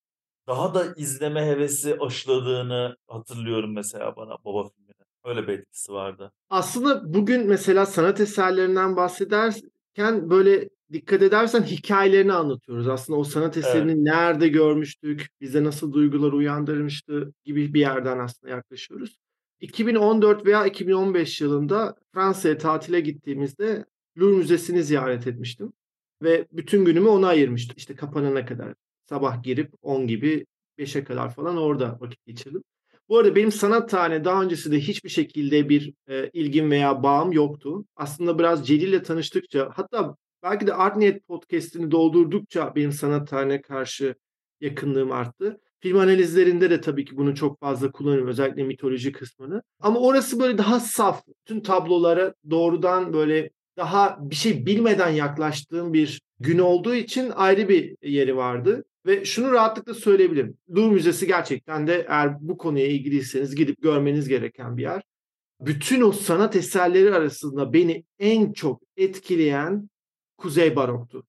daha 0.48 0.74
da 0.74 0.86
izleme 0.98 1.46
hevesi 1.46 1.98
aşıladığını 2.00 2.96
hatırlıyorum 3.08 3.74
mesela 3.74 4.16
bana 4.16 4.38
baba 4.46 4.70
filmine. 4.70 4.94
Öyle 5.24 5.48
bir 5.48 5.54
etkisi 5.54 5.94
vardı. 5.94 6.32
Aslında 6.50 7.14
bugün 7.14 7.48
mesela 7.48 7.86
sanat 7.86 8.20
eserlerinden 8.20 8.96
bahsederken 8.96 10.30
böyle 10.30 10.70
dikkat 10.94 11.22
edersen 11.22 11.64
hikayelerini 11.64 12.34
anlatıyoruz. 12.34 12.88
Aslında 12.88 13.20
o 13.20 13.24
sanat 13.24 13.58
Evet. 13.58 13.68
eserini 13.68 14.06
nerede 14.06 14.48
görmüştük, 14.48 15.28
bize 15.42 15.64
nasıl 15.64 15.94
duygular 15.94 16.34
uyandırmıştı 16.34 17.34
gibi 17.46 17.74
bir 17.74 17.80
yerden 17.80 18.20
aslında 18.20 18.54
yaklaşıyoruz. 18.54 19.18
2014 19.60 20.46
veya 20.46 20.66
2015 20.66 21.42
yılında 21.42 21.96
Fransa'ya 22.14 22.58
tatile 22.58 23.00
gittiğimizde 23.00 23.86
Louvre 24.18 24.38
Müzesi'ni 24.38 24.84
ziyaret 24.84 25.28
etmiştim 25.28 25.74
ve 26.24 26.48
bütün 26.52 26.86
günümü 26.86 27.08
ona 27.08 27.28
ayırmıştım. 27.28 27.76
İşte 27.78 27.96
kapanana 27.96 28.46
kadar 28.46 28.74
sabah 29.10 29.44
girip 29.44 29.72
10 29.82 30.08
gibi 30.08 30.46
5'e 30.78 31.04
kadar 31.04 31.34
falan 31.36 31.58
orada 31.58 31.98
vakit 32.02 32.26
geçirdim. 32.26 32.64
Bu 33.10 33.18
arada 33.18 33.36
benim 33.36 33.52
sanat 33.52 33.90
tarihine 33.90 34.26
daha 34.26 34.44
öncesinde 34.44 34.80
hiçbir 34.80 35.10
şekilde 35.10 35.70
bir 35.70 35.94
e, 36.10 36.30
ilgim 36.34 36.72
veya 36.72 37.04
bağım 37.04 37.32
yoktu. 37.32 37.86
Aslında 37.96 38.40
biraz 38.40 38.68
Celil'le 38.68 39.04
tanıştıkça 39.04 39.70
hatta 39.74 40.16
belki 40.44 40.68
de 40.68 40.74
Art 40.74 40.98
Niyet 40.98 41.28
podcast'ini 41.28 41.92
doldurdukça 41.92 42.76
benim 42.76 42.92
sanat 42.92 43.28
tarihine 43.28 43.62
karşı 43.62 44.16
yakınlığım 44.62 45.12
arttı. 45.12 45.60
Film 45.80 45.98
analizlerinde 45.98 46.70
de 46.70 46.82
tabii 46.82 47.06
ki 47.06 47.18
bunu 47.18 47.36
çok 47.36 47.60
fazla 47.60 47.92
kullanıyorum. 47.92 48.28
Özellikle 48.28 48.64
mitoloji 48.64 49.12
kısmını. 49.12 49.62
Ama 49.80 50.00
orası 50.00 50.40
böyle 50.40 50.58
daha 50.58 50.80
saf. 50.80 51.24
Tüm 51.46 51.62
tablolara 51.62 52.34
doğrudan 52.50 53.14
böyle 53.14 53.50
daha 53.78 54.18
bir 54.22 54.36
şey 54.36 54.66
bilmeden 54.66 55.10
yaklaştığım 55.10 55.94
bir 55.94 56.22
gün 56.40 56.60
olduğu 56.60 56.96
için 56.96 57.32
ayrı 57.36 57.70
bir 57.70 57.96
yeri 58.02 58.36
vardı. 58.36 58.84
Ve 59.06 59.26
şunu 59.26 59.52
rahatlıkla 59.52 59.94
söyleyebilirim. 59.94 60.58
Louvre 60.70 60.94
Müzesi 60.94 61.28
gerçekten 61.28 61.88
de 61.88 62.06
eğer 62.10 62.38
bu 62.40 62.58
konuya 62.58 62.88
ilgiliyseniz 62.88 63.56
gidip 63.56 63.82
görmeniz 63.82 64.28
gereken 64.28 64.78
bir 64.78 64.82
yer. 64.82 65.02
Bütün 65.62 66.02
o 66.02 66.12
sanat 66.12 66.56
eserleri 66.56 67.16
arasında 67.16 67.74
beni 67.74 68.04
en 68.20 68.54
çok 68.54 68.82
etkileyen 68.98 69.90
Kuzey 70.44 70.76
Barok'tu. 70.76 71.24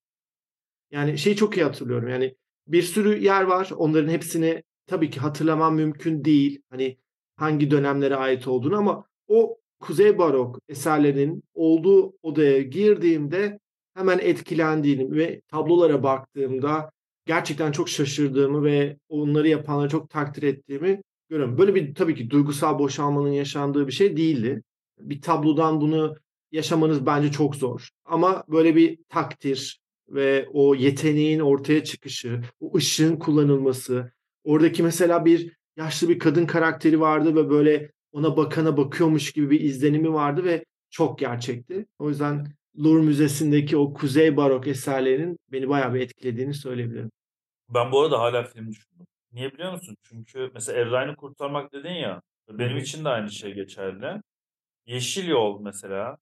Yani 0.90 1.18
şeyi 1.18 1.36
çok 1.36 1.56
iyi 1.56 1.64
hatırlıyorum. 1.64 2.08
Yani 2.08 2.36
bir 2.66 2.82
sürü 2.82 3.18
yer 3.18 3.42
var. 3.42 3.70
Onların 3.76 4.08
hepsini 4.08 4.62
tabii 4.86 5.10
ki 5.10 5.20
hatırlamam 5.20 5.74
mümkün 5.74 6.24
değil. 6.24 6.62
Hani 6.70 6.98
hangi 7.36 7.70
dönemlere 7.70 8.16
ait 8.16 8.48
olduğunu 8.48 8.76
ama 8.76 9.04
o 9.28 9.58
Kuzey 9.80 10.18
Barok 10.18 10.58
eserlerin 10.68 11.42
olduğu 11.54 12.12
odaya 12.22 12.62
girdiğimde 12.62 13.58
hemen 13.94 14.18
etkilendiğimi 14.18 15.16
ve 15.16 15.40
tablolara 15.48 16.02
baktığımda 16.02 16.90
gerçekten 17.26 17.72
çok 17.72 17.88
şaşırdığımı 17.88 18.64
ve 18.64 18.98
onları 19.08 19.48
yapanları 19.48 19.88
çok 19.88 20.10
takdir 20.10 20.42
ettiğimi 20.42 21.02
görüyorum. 21.28 21.58
Böyle 21.58 21.74
bir 21.74 21.94
tabii 21.94 22.14
ki 22.14 22.30
duygusal 22.30 22.78
boşalmanın 22.78 23.32
yaşandığı 23.32 23.86
bir 23.86 23.92
şey 23.92 24.16
değildi. 24.16 24.62
Bir 25.00 25.22
tablodan 25.22 25.80
bunu 25.80 26.16
yaşamanız 26.54 27.06
bence 27.06 27.30
çok 27.30 27.56
zor. 27.56 27.88
Ama 28.04 28.44
böyle 28.48 28.76
bir 28.76 28.98
takdir 29.08 29.80
ve 30.08 30.48
o 30.52 30.74
yeteneğin 30.74 31.40
ortaya 31.40 31.84
çıkışı, 31.84 32.40
o 32.60 32.76
ışığın 32.76 33.16
kullanılması, 33.16 34.12
oradaki 34.44 34.82
mesela 34.82 35.24
bir 35.24 35.56
yaşlı 35.76 36.08
bir 36.08 36.18
kadın 36.18 36.46
karakteri 36.46 37.00
vardı 37.00 37.36
ve 37.36 37.50
böyle 37.50 37.92
ona 38.12 38.36
bakana 38.36 38.76
bakıyormuş 38.76 39.32
gibi 39.32 39.50
bir 39.50 39.60
izlenimi 39.60 40.12
vardı 40.12 40.44
ve 40.44 40.64
çok 40.90 41.18
gerçekti. 41.18 41.86
O 41.98 42.08
yüzden 42.08 42.46
Louvre 42.78 43.02
Müzesi'ndeki 43.02 43.76
o 43.76 43.94
Kuzey 43.94 44.36
Barok 44.36 44.66
eserlerinin 44.66 45.38
beni 45.52 45.68
bayağı 45.68 45.94
bir 45.94 46.00
etkilediğini 46.00 46.54
söyleyebilirim. 46.54 47.10
Ben 47.68 47.92
bu 47.92 48.00
arada 48.00 48.18
hala 48.18 48.44
film 48.44 48.68
düşündüm. 48.68 49.06
Niye 49.32 49.52
biliyor 49.52 49.72
musun? 49.72 49.96
Çünkü 50.02 50.50
mesela 50.54 50.80
Errani 50.80 51.16
kurtarmak 51.16 51.72
dedin 51.72 51.92
ya. 51.94 52.22
Benim 52.48 52.76
için 52.76 53.04
de 53.04 53.08
aynı 53.08 53.30
şey 53.30 53.54
geçerli. 53.54 54.20
Yeşil 54.86 55.28
Yol 55.28 55.60
mesela 55.60 56.16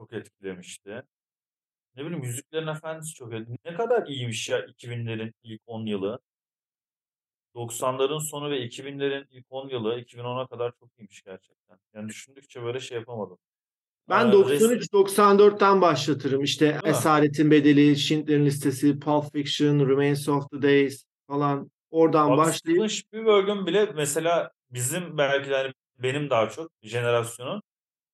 çok 0.00 0.12
etkilemişti. 0.12 1.02
Ne 1.96 2.04
bileyim 2.04 2.24
Yüzüklerin 2.24 2.66
Efendisi 2.66 3.14
çok 3.14 3.32
etkilemişti. 3.32 3.68
Ne 3.70 3.74
kadar 3.74 4.06
iyiymiş 4.06 4.48
ya 4.48 4.60
2000'lerin 4.60 5.32
ilk 5.42 5.60
10 5.66 5.86
yılı. 5.86 6.18
90'ların 7.54 8.20
sonu 8.20 8.50
ve 8.50 8.66
2000'lerin 8.66 9.26
ilk 9.30 9.46
10 9.50 9.68
yılı 9.68 10.00
2010'a 10.00 10.46
kadar 10.46 10.72
çok 10.80 10.98
iyiymiş 10.98 11.22
gerçekten. 11.22 11.78
Yani 11.94 12.08
düşündükçe 12.08 12.62
böyle 12.62 12.80
şey 12.80 12.98
yapamadım. 12.98 13.38
Ben 14.08 14.28
Ee, 14.28 14.32
93-94'ten 14.32 15.80
başlatırım. 15.80 16.42
İşte 16.42 16.72
mi? 16.72 16.80
Esaretin 16.84 17.50
Bedeli, 17.50 17.96
Schindler'in 17.96 18.46
Listesi, 18.46 19.00
Pulp 19.00 19.32
Fiction, 19.32 19.88
Remains 19.88 20.28
of 20.28 20.50
the 20.50 20.62
Days 20.62 21.04
falan 21.26 21.70
oradan 21.90 22.30
Bak 22.30 22.38
başlayıp 22.38 22.54
Steven 22.54 22.86
Spielberg'ün 22.86 23.66
bile 23.66 23.92
mesela 23.94 24.50
bizim 24.70 25.18
belki 25.18 25.50
de 25.50 25.56
hani 25.56 25.72
benim 25.98 26.30
daha 26.30 26.48
çok 26.48 26.70
jenerasyonun 26.82 27.62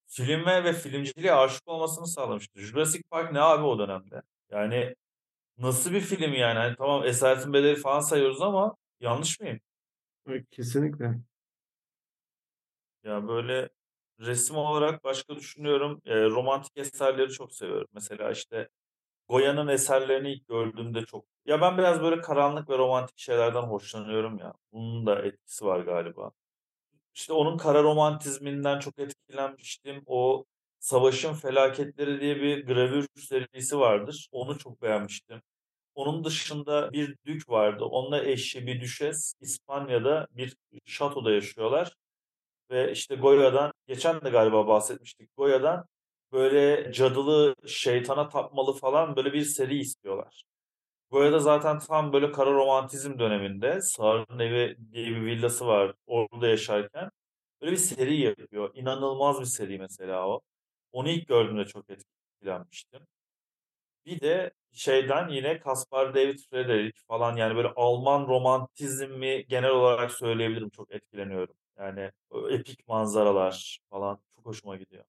filme 0.06 0.64
ve 0.64 0.72
filmciliğe 0.72 1.32
aşık 1.32 1.68
olmasını 1.68 2.06
sağlamıştı. 2.06 2.60
Jurassic 2.60 3.02
Park 3.10 3.32
ne 3.32 3.40
abi 3.40 3.64
o 3.64 3.78
dönemde? 3.78 4.22
Yani 4.50 4.94
nasıl 5.58 5.92
bir 5.92 6.00
film 6.00 6.34
yani? 6.34 6.58
Hani 6.58 6.76
tamam 6.76 7.04
Esaretin 7.06 7.52
Bedeli 7.52 7.76
falan 7.76 8.00
sayıyoruz 8.00 8.42
ama 8.42 8.76
yanlış 9.00 9.40
mıyım? 9.40 9.60
Evet, 10.28 10.50
kesinlikle. 10.50 11.14
Ya 13.04 13.28
böyle 13.28 13.68
resim 14.20 14.56
olarak 14.56 15.04
başka 15.04 15.36
düşünüyorum. 15.36 16.02
E, 16.04 16.25
romantik 16.25 16.76
eserleri 16.76 17.30
çok 17.32 17.52
seviyorum. 17.52 17.88
Mesela 17.92 18.30
işte 18.30 18.68
Goya'nın 19.28 19.68
eserlerini 19.68 20.32
ilk 20.32 20.48
gördüğümde 20.48 21.04
çok... 21.04 21.25
Ya 21.46 21.60
ben 21.60 21.78
biraz 21.78 22.02
böyle 22.02 22.20
karanlık 22.20 22.70
ve 22.70 22.78
romantik 22.78 23.18
şeylerden 23.18 23.62
hoşlanıyorum 23.62 24.38
ya. 24.38 24.54
Bunun 24.72 25.06
da 25.06 25.22
etkisi 25.22 25.64
var 25.64 25.80
galiba. 25.80 26.32
İşte 27.16 27.32
onun 27.32 27.56
kara 27.58 27.82
romantizminden 27.82 28.78
çok 28.78 28.99
etkilenmiştim. 28.99 30.02
O 30.06 30.44
Savaşın 30.78 31.35
Felaketleri 31.35 32.20
diye 32.20 32.37
bir 32.37 32.66
gravür 32.66 33.06
serisi 33.16 33.78
vardır. 33.78 34.28
Onu 34.32 34.58
çok 34.58 34.82
beğenmiştim. 34.82 35.42
Onun 35.94 36.25
dışında 36.25 36.92
bir 36.92 37.16
dük 37.26 37.49
vardı. 37.49 37.85
Onunla 37.85 38.25
eşi 38.25 38.66
bir 38.66 38.80
düşes 38.80 39.35
İspanya'da 39.40 40.28
bir 40.30 40.56
şatoda 40.87 41.32
yaşıyorlar. 41.32 41.96
Ve 42.70 42.92
işte 42.92 43.16
Goya'dan, 43.16 43.73
geçen 43.87 44.20
de 44.20 44.30
galiba 44.30 44.66
bahsetmiştik. 44.68 45.37
Goya'dan 45.37 45.87
böyle 46.32 46.92
cadılı, 46.92 47.54
şeytana 47.66 48.28
tapmalı 48.28 48.73
falan 48.73 49.16
böyle 49.16 49.32
bir 49.32 49.44
seri 49.44 49.78
istiyorlar. 49.78 50.44
Goya'da 51.10 51.38
zaten 51.40 51.78
tam 51.78 52.12
böyle 52.12 52.32
kara 52.32 52.52
romantizm 52.52 53.18
döneminde 53.18 53.80
Sağır'ın 53.80 54.38
evi 54.38 54.76
diye 54.92 55.06
bir 55.06 55.22
villası 55.26 55.66
var 55.66 55.94
orada 56.06 56.46
yaşarken. 56.48 57.10
Böyle 57.60 57.72
bir 57.72 57.76
seri 57.76 58.16
yapıyor. 58.20 58.70
İnanılmaz 58.75 59.40
bir 59.40 59.44
seri 59.46 59.78
mesela 59.78 60.28
o. 60.28 60.40
Onu 60.92 61.08
ilk 61.08 61.28
gördüğümde 61.28 61.64
çok 61.64 61.84
etkilenmiştim. 61.90 63.06
Bir 64.06 64.20
de 64.20 64.50
şeyden 64.72 65.28
yine 65.28 65.60
Caspar 65.64 66.14
David 66.14 66.38
Friedrich 66.50 66.98
falan 67.08 67.36
yani 67.36 67.56
böyle 67.56 67.68
Alman 67.76 68.26
romantizmi 68.28 69.46
genel 69.48 69.70
olarak 69.70 70.12
söyleyebilirim. 70.12 70.70
Çok 70.70 70.94
etkileniyorum. 70.94 71.54
Yani 71.78 72.10
epik 72.50 72.88
manzaralar 72.88 73.78
falan 73.90 74.20
çok 74.36 74.46
hoşuma 74.46 74.76
gidiyor. 74.76 75.04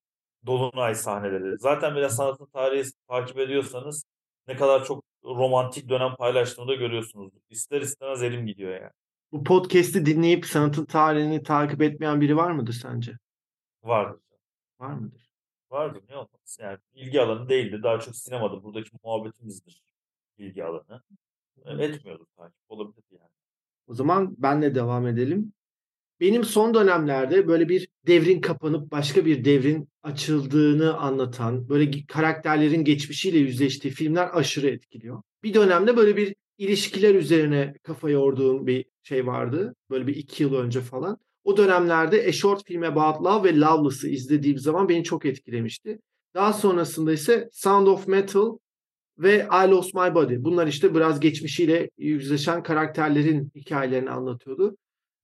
Dolunay 0.45 0.95
sahneleri. 0.95 1.57
Zaten 1.57 1.95
böyle 1.95 2.09
sanatın 2.09 2.45
tarihi 2.45 2.89
takip 3.07 3.39
ediyorsanız 3.39 4.03
ne 4.47 4.55
kadar 4.55 4.85
çok 4.85 5.03
romantik 5.35 5.89
dönem 5.89 6.15
paylaştığını 6.15 6.67
da 6.67 6.75
görüyorsunuz. 6.75 7.33
İster 7.49 7.81
istemez 7.81 8.23
elim 8.23 8.45
gidiyor 8.47 8.71
yani. 8.71 8.91
Bu 9.31 9.43
podcast'i 9.43 10.05
dinleyip 10.05 10.45
sanatın 10.45 10.85
tarihini 10.85 11.43
takip 11.43 11.81
etmeyen 11.81 12.21
biri 12.21 12.37
var 12.37 12.51
mıdır 12.51 12.73
sence? 12.73 13.17
Vardır. 13.83 14.21
Var 14.79 14.93
mıdır? 14.93 15.29
Vardır 15.71 16.03
ne 16.09 16.15
olmaz. 16.15 16.57
Yani 16.61 16.77
ilgi 16.93 17.21
alanı 17.21 17.49
değildi. 17.49 17.83
Daha 17.83 17.99
çok 17.99 18.15
sinemada 18.15 18.63
buradaki 18.63 18.89
muhabbetimizdir 19.03 19.83
ilgi 20.37 20.63
alanı. 20.63 21.01
E, 21.65 21.83
Etmiyordur 21.83 22.25
takip. 22.37 22.57
Olabilir 22.69 23.03
yani. 23.11 23.29
O 23.87 23.93
zaman 23.93 24.35
benle 24.37 24.75
devam 24.75 25.07
edelim. 25.07 25.53
Benim 26.19 26.43
son 26.43 26.73
dönemlerde 26.73 27.47
böyle 27.47 27.69
bir 27.69 27.87
devrin 28.07 28.41
kapanıp 28.41 28.91
başka 28.91 29.25
bir 29.25 29.45
devrin 29.45 29.89
açıldığını 30.03 30.97
anlatan, 30.97 31.69
böyle 31.69 31.91
karakterlerin 32.07 32.83
geçmişiyle 32.83 33.37
yüzleştiği 33.37 33.93
filmler 33.93 34.29
aşırı 34.33 34.67
etkiliyor. 34.67 35.21
Bir 35.43 35.53
dönemde 35.53 35.97
böyle 35.97 36.17
bir 36.17 36.35
ilişkiler 36.57 37.15
üzerine 37.15 37.73
kafa 37.83 38.09
yorduğum 38.09 38.67
bir 38.67 38.85
şey 39.03 39.27
vardı. 39.27 39.75
Böyle 39.89 40.07
bir 40.07 40.15
iki 40.15 40.43
yıl 40.43 40.53
önce 40.53 40.81
falan. 40.81 41.17
O 41.43 41.57
dönemlerde 41.57 42.25
A 42.27 42.31
Short 42.31 42.65
Film 42.65 42.83
About 42.83 43.25
Love 43.25 43.49
ve 43.49 43.59
Loveless'ı 43.59 44.09
izlediğim 44.09 44.57
zaman 44.57 44.89
beni 44.89 45.03
çok 45.03 45.25
etkilemişti. 45.25 45.99
Daha 46.35 46.53
sonrasında 46.53 47.13
ise 47.13 47.49
Sound 47.51 47.87
of 47.87 48.07
Metal 48.07 48.57
ve 49.17 49.47
I 49.65 49.69
Lost 49.69 49.93
My 49.93 50.15
Body. 50.15 50.35
Bunlar 50.39 50.67
işte 50.67 50.95
biraz 50.95 51.19
geçmişiyle 51.19 51.89
yüzleşen 51.97 52.63
karakterlerin 52.63 53.51
hikayelerini 53.55 54.09
anlatıyordu. 54.09 54.77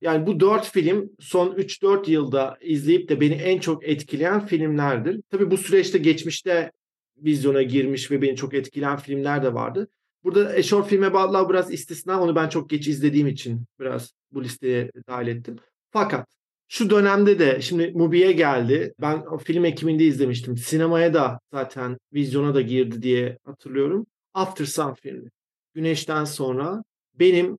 Yani 0.03 0.27
bu 0.27 0.39
dört 0.39 0.71
film 0.71 1.09
son 1.19 1.55
3-4 1.55 2.11
yılda 2.11 2.57
izleyip 2.61 3.09
de 3.09 3.21
beni 3.21 3.33
en 3.33 3.59
çok 3.59 3.89
etkileyen 3.89 4.45
filmlerdir. 4.45 5.21
Tabii 5.29 5.51
bu 5.51 5.57
süreçte 5.57 5.97
geçmişte 5.97 6.71
vizyona 7.17 7.61
girmiş 7.61 8.11
ve 8.11 8.21
beni 8.21 8.35
çok 8.35 8.53
etkileyen 8.53 8.97
filmler 8.97 9.43
de 9.43 9.53
vardı. 9.53 9.87
Burada 10.23 10.47
A 10.47 10.63
Short 10.63 10.89
Film 10.89 11.03
About 11.03 11.33
Love 11.33 11.49
biraz 11.49 11.73
istisna. 11.73 12.21
Onu 12.21 12.35
ben 12.35 12.49
çok 12.49 12.69
geç 12.69 12.87
izlediğim 12.87 13.27
için 13.27 13.65
biraz 13.79 14.13
bu 14.31 14.43
listeye 14.43 14.91
dahil 15.07 15.27
ettim. 15.27 15.55
Fakat 15.91 16.27
Şu 16.67 16.89
dönemde 16.89 17.39
de 17.39 17.61
şimdi 17.61 17.91
Mubi'ye 17.95 18.31
geldi. 18.31 18.93
Ben 19.01 19.37
film 19.37 19.65
ekiminde 19.65 20.03
izlemiştim. 20.03 20.57
Sinemaya 20.57 21.13
da 21.13 21.39
zaten 21.53 21.97
vizyona 22.13 22.55
da 22.55 22.61
girdi 22.61 23.01
diye 23.01 23.37
hatırlıyorum. 23.45 24.05
After 24.33 24.65
Sun 24.65 24.93
filmi. 24.93 25.29
Güneşten 25.73 26.25
sonra 26.25 26.83
benim 27.19 27.57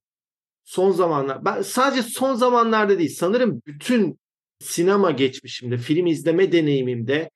son 0.65 0.91
zamanlar 0.91 1.45
ben 1.45 1.61
sadece 1.61 2.03
son 2.03 2.35
zamanlarda 2.35 2.99
değil 2.99 3.15
sanırım 3.15 3.61
bütün 3.67 4.19
sinema 4.59 5.11
geçmişimde, 5.11 5.77
film 5.77 6.07
izleme 6.07 6.51
deneyimimde 6.51 7.29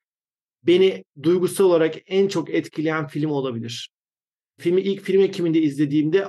beni 0.64 1.04
duygusal 1.24 1.66
olarak 1.66 1.96
en 2.06 2.28
çok 2.28 2.50
etkileyen 2.50 3.08
film 3.08 3.32
olabilir. 3.32 3.90
Filmi 4.60 4.82
ilk 4.82 5.02
film 5.02 5.22
ekiminde 5.22 5.62
izlediğimde 5.62 6.28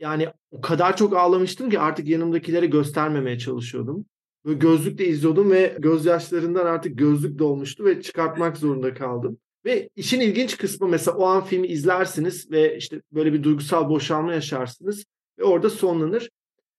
yani 0.00 0.28
o 0.50 0.60
kadar 0.60 0.96
çok 0.96 1.16
ağlamıştım 1.16 1.70
ki 1.70 1.78
artık 1.78 2.08
yanımdakilere 2.08 2.66
göstermemeye 2.66 3.38
çalışıyordum. 3.38 4.06
Böyle 4.44 4.58
gözlükle 4.58 5.06
izliyordum 5.06 5.50
ve 5.50 5.76
gözyaşlarından 5.78 6.66
artık 6.66 6.98
gözlük 6.98 7.38
dolmuştu 7.38 7.84
ve 7.84 8.02
çıkartmak 8.02 8.56
zorunda 8.56 8.94
kaldım. 8.94 9.38
Ve 9.64 9.88
işin 9.96 10.20
ilginç 10.20 10.56
kısmı 10.56 10.88
mesela 10.88 11.16
o 11.16 11.24
an 11.24 11.44
filmi 11.44 11.66
izlersiniz 11.66 12.50
ve 12.50 12.76
işte 12.76 13.00
böyle 13.12 13.32
bir 13.32 13.42
duygusal 13.42 13.88
boşalma 13.88 14.32
yaşarsınız 14.32 15.04
ve 15.38 15.44
orada 15.44 15.70
sonlanır. 15.70 16.28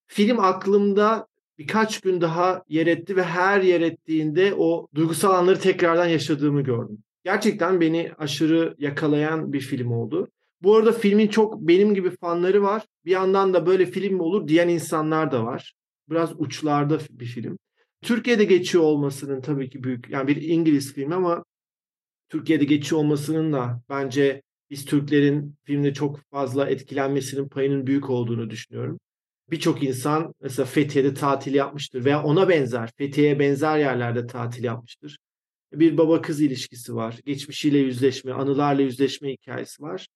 Film 0.07 0.39
aklımda 0.39 1.27
birkaç 1.57 2.01
gün 2.01 2.21
daha 2.21 2.63
yer 2.69 2.87
etti 2.87 3.15
ve 3.15 3.23
her 3.23 3.61
yer 3.61 3.81
ettiğinde 3.81 4.53
o 4.57 4.87
duygusal 4.95 5.33
anları 5.33 5.59
tekrardan 5.59 6.07
yaşadığımı 6.07 6.61
gördüm. 6.61 6.97
Gerçekten 7.23 7.81
beni 7.81 8.11
aşırı 8.17 8.75
yakalayan 8.77 9.53
bir 9.53 9.59
film 9.59 9.91
oldu. 9.91 10.27
Bu 10.61 10.75
arada 10.75 10.91
filmin 10.91 11.27
çok 11.27 11.59
benim 11.59 11.93
gibi 11.93 12.09
fanları 12.09 12.63
var. 12.63 12.83
Bir 13.05 13.11
yandan 13.11 13.53
da 13.53 13.65
böyle 13.65 13.85
film 13.85 14.13
mi 14.13 14.21
olur 14.21 14.47
diyen 14.47 14.67
insanlar 14.67 15.31
da 15.31 15.45
var. 15.45 15.73
Biraz 16.09 16.41
uçlarda 16.41 16.99
bir 17.09 17.25
film. 17.25 17.57
Türkiye'de 18.01 18.43
geçiyor 18.43 18.83
olmasının 18.83 19.41
tabii 19.41 19.69
ki 19.69 19.83
büyük 19.83 20.09
yani 20.09 20.27
bir 20.27 20.41
İngiliz 20.41 20.93
filmi 20.93 21.15
ama 21.15 21.43
Türkiye'de 22.29 22.65
geçiyor 22.65 23.01
olmasının 23.01 23.53
da 23.53 23.81
bence 23.89 24.41
biz 24.69 24.85
Türklerin 24.85 25.55
filmde 25.63 25.93
çok 25.93 26.19
fazla 26.31 26.69
etkilenmesinin 26.69 27.49
payının 27.49 27.87
büyük 27.87 28.09
olduğunu 28.09 28.49
düşünüyorum. 28.49 28.99
Birçok 29.49 29.83
insan 29.83 30.33
mesela 30.41 30.65
Fethiye'de 30.65 31.13
tatil 31.13 31.53
yapmıştır 31.53 32.05
veya 32.05 32.23
ona 32.23 32.49
benzer, 32.49 32.91
Fethiye'ye 32.97 33.39
benzer 33.39 33.77
yerlerde 33.77 34.27
tatil 34.27 34.63
yapmıştır. 34.63 35.17
Bir 35.73 35.97
baba 35.97 36.21
kız 36.21 36.41
ilişkisi 36.41 36.95
var. 36.95 37.15
Geçmişiyle 37.25 37.77
yüzleşme, 37.77 38.33
anılarla 38.33 38.81
yüzleşme 38.81 39.31
hikayesi 39.31 39.83
var. 39.83 40.07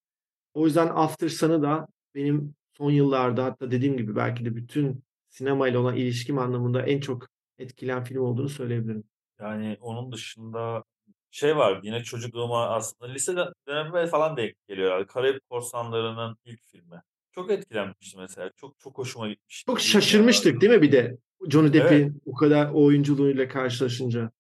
O 0.54 0.66
yüzden 0.66 0.88
After 0.88 1.30
Sun'ı 1.30 1.62
da 1.62 1.88
benim 2.16 2.56
son 2.78 2.92
yıllarda 2.92 3.46
hatta 3.46 3.72
dediğim 3.72 3.98
gibi 3.98 4.16
belki 4.16 4.46
de 4.46 4.56
bütün 4.56 5.04
sinemayla 5.30 5.80
olan 5.80 5.96
ilişkim 5.96 6.38
anlamında 6.38 6.82
en 6.82 7.00
çok 7.00 7.28
etkilen 7.60 8.04
film 8.04 8.22
olduğunu 8.22 8.50
söyleyebilirim. 8.50 9.04
Yani 9.40 9.78
onun 9.82 10.12
dışında 10.12 10.84
şey 11.32 11.58
var 11.58 11.80
yine 11.84 12.04
çocukluğuma 12.04 12.68
aslında 12.68 13.12
lise 13.12 13.36
dönemime 13.68 14.08
falan 14.08 14.38
denk 14.38 14.68
geliyor. 14.68 15.08
Karayip 15.08 15.50
Korsanları'nın 15.50 16.38
ilk 16.46 16.62
filmi. 16.64 17.02
Çok 17.32 17.52
etkilenmiştim 17.52 18.20
mesela. 18.22 18.52
Çok 18.56 18.80
çok 18.80 18.98
hoşuma 18.98 19.30
gitmişti. 19.30 19.66
Çok 19.66 19.82
şaşırmıştık 19.82 20.62
değil 20.62 20.74
mi 20.74 20.82
bir 20.82 20.92
de 20.92 21.18
Johnny 21.50 21.74
Depp'in 21.74 21.96
evet. 21.96 22.12
o 22.26 22.34
kadar 22.34 22.72
oyunculuğuyla 22.72 23.48
karşılaşınca. 23.48 24.32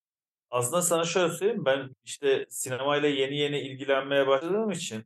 Aslında 0.49 0.81
sana 0.81 1.05
şöyle 1.05 1.33
söyleyeyim 1.33 1.65
ben 1.65 1.95
işte 2.03 2.45
sinemayla 2.49 3.09
yeni 3.09 3.37
yeni 3.37 3.59
ilgilenmeye 3.59 4.27
başladığım 4.27 4.71
için 4.71 5.05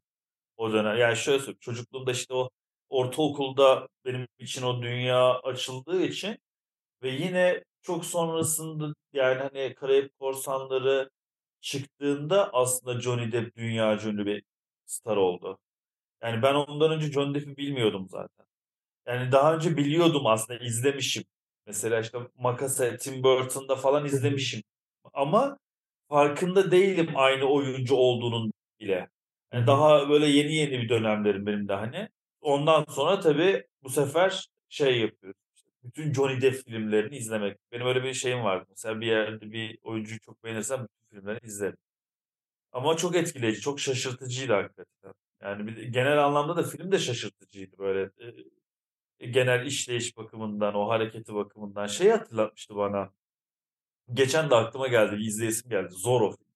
o 0.58 0.74
dönem 0.74 0.98
yani 0.98 1.16
şöyle 1.16 1.40
söyleyeyim 1.40 1.58
çocukluğumda 1.62 2.12
işte 2.12 2.34
o 2.34 2.50
ortaokulda 2.90 3.88
benim 4.06 4.28
için 4.40 4.64
o 4.64 4.82
dünya 4.82 5.34
açıldığı 5.34 6.02
için 6.04 6.38
ve 7.04 7.10
yine 7.10 7.64
çok 7.82 8.06
sonrasında 8.06 8.94
yani 9.14 9.40
hani 9.40 9.74
Karayip 9.76 10.20
Korsanları 10.20 11.10
çıktığında 11.62 12.54
aslında 12.54 13.02
Johnny 13.02 13.32
Depp 13.32 13.56
dünya 13.58 14.04
ünlü 14.06 14.26
bir 14.26 14.44
star 14.86 15.18
oldu. 15.18 15.58
Yani 16.26 16.42
ben 16.42 16.56
ondan 16.56 16.92
önce 16.92 17.12
Johnny 17.12 17.36
Depp'i 17.36 17.58
bilmiyordum 17.58 18.08
zaten. 18.10 18.46
Yani 19.08 19.32
daha 19.32 19.56
önce 19.56 19.78
biliyordum 19.78 20.28
aslında 20.28 20.60
izlemişim. 20.66 21.24
Mesela 21.68 22.00
işte 22.02 22.20
Makasa, 22.38 22.98
Tim 22.98 23.24
Burton'da 23.24 23.76
falan 23.76 24.06
izlemişim. 24.06 24.64
Ama 25.14 25.58
farkında 26.10 26.72
değilim 26.72 27.10
aynı 27.16 27.46
oyuncu 27.46 27.96
olduğunun 27.96 28.54
bile. 28.80 29.10
Yani 29.54 29.68
daha 29.68 30.10
böyle 30.10 30.28
yeni 30.28 30.56
yeni 30.56 30.72
bir 30.72 30.90
dönemlerim 30.90 31.46
benim 31.46 31.68
de 31.68 31.74
hani. 31.74 32.10
Ondan 32.42 32.86
sonra 32.90 33.20
tabii 33.20 33.68
bu 33.84 33.90
sefer 33.90 34.48
şey 34.70 35.00
yapıyoruz. 35.02 35.40
İşte 35.56 35.72
bütün 35.84 36.14
Johnny 36.14 36.42
Depp 36.42 36.66
filmlerini 36.66 37.18
izlemek. 37.18 37.58
Benim 37.72 37.88
öyle 37.88 38.04
bir 38.04 38.14
şeyim 38.14 38.44
vardı. 38.44 38.66
Mesela 38.70 39.02
bir 39.02 39.08
yerde 39.08 39.52
bir 39.52 39.80
oyuncuyu 39.84 40.20
çok 40.20 40.44
beğenirsem 40.44 40.84
bütün 40.84 41.20
filmlerini 41.20 41.48
izlerim. 41.48 41.78
Ama 42.72 42.98
çok 42.98 43.16
etkileyici, 43.16 43.62
çok 43.62 43.80
şaşırtıcıydı 43.80 44.54
hakikaten. 44.54 45.14
Yani 45.42 45.68
bir, 45.68 45.84
genel 45.84 46.26
anlamda 46.26 46.58
da 46.58 46.64
film 46.64 46.92
de 46.92 47.00
şaşırtıcıydı 47.00 47.78
böyle. 47.78 48.12
E, 49.20 49.28
genel 49.28 49.66
işleyiş 49.66 50.18
bakımından, 50.18 50.76
o 50.76 50.90
hareketi 50.90 51.36
bakımından. 51.36 51.88
Şey 51.88 52.10
hatırlatmıştı 52.10 52.76
bana. 52.76 53.14
Geçen 54.14 54.50
de 54.50 54.56
aklıma 54.56 54.88
geldi, 54.88 55.16
izleyesim 55.24 55.70
geldi. 55.70 55.94
Zorro 55.94 56.32
film. 56.32 56.48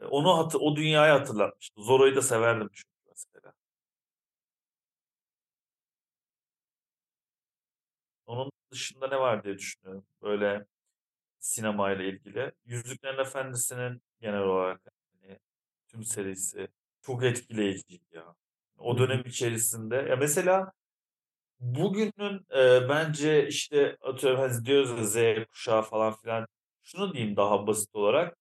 E, 0.00 0.04
onu 0.06 0.38
hatı, 0.38 0.58
o 0.58 0.76
dünyayı 0.76 1.12
hatırlatmıştı. 1.12 1.82
Zorro'yu 1.82 2.16
da 2.16 2.22
severdim 2.22 2.68
çünkü 2.72 2.90
mesela. 3.08 3.52
Onun 8.26 8.50
dışında 8.72 9.08
ne 9.08 9.16
var 9.20 9.44
diye 9.44 9.58
düşünüyorum. 9.58 10.06
Böyle 10.22 10.66
sinema 11.38 11.92
ile 11.92 12.08
ilgili. 12.08 12.52
Yüzüklerin 12.66 13.18
Efendisi'nin 13.18 14.02
genel 14.20 14.40
olarak 14.42 14.82
hani, 15.22 15.38
tüm 15.88 16.04
serisi 16.04 16.68
çok 17.02 17.24
etkileyici 17.24 18.00
ya. 18.12 18.34
O 18.78 18.98
dönem 18.98 19.22
içerisinde. 19.26 19.96
Ya 19.96 20.16
mesela 20.16 20.72
bugünün 21.60 22.46
e, 22.56 22.88
bence 22.88 23.48
işte 23.48 23.96
atıyorum 24.02 24.40
hani 24.40 24.64
diyoruz 24.64 25.16
ya 25.16 25.42
Z 25.42 25.46
kuşağı 25.50 25.82
falan 25.82 26.16
filan. 26.16 26.46
Şunu 26.82 27.14
diyeyim 27.14 27.36
daha 27.36 27.66
basit 27.66 27.94
olarak. 27.94 28.36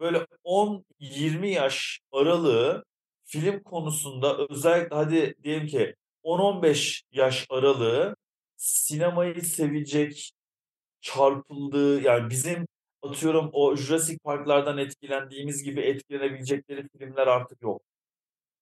Böyle 0.00 0.26
10-20 0.44 1.46
yaş 1.46 2.00
aralığı 2.12 2.84
film 3.24 3.62
konusunda 3.62 4.36
özellikle 4.50 4.96
hadi 4.96 5.34
diyelim 5.42 5.66
ki 5.66 5.96
10-15 6.24 7.02
yaş 7.12 7.46
aralığı 7.50 8.16
sinemayı 8.56 9.42
sevecek, 9.42 10.32
çarpıldığı 11.00 12.02
yani 12.02 12.30
bizim 12.30 12.66
atıyorum 13.02 13.50
o 13.52 13.76
Jurassic 13.76 14.18
Park'lardan 14.24 14.78
etkilendiğimiz 14.78 15.62
gibi 15.62 15.80
etkilenebilecekleri 15.80 16.88
filmler 16.88 17.26
artık 17.26 17.62
yok 17.62 17.82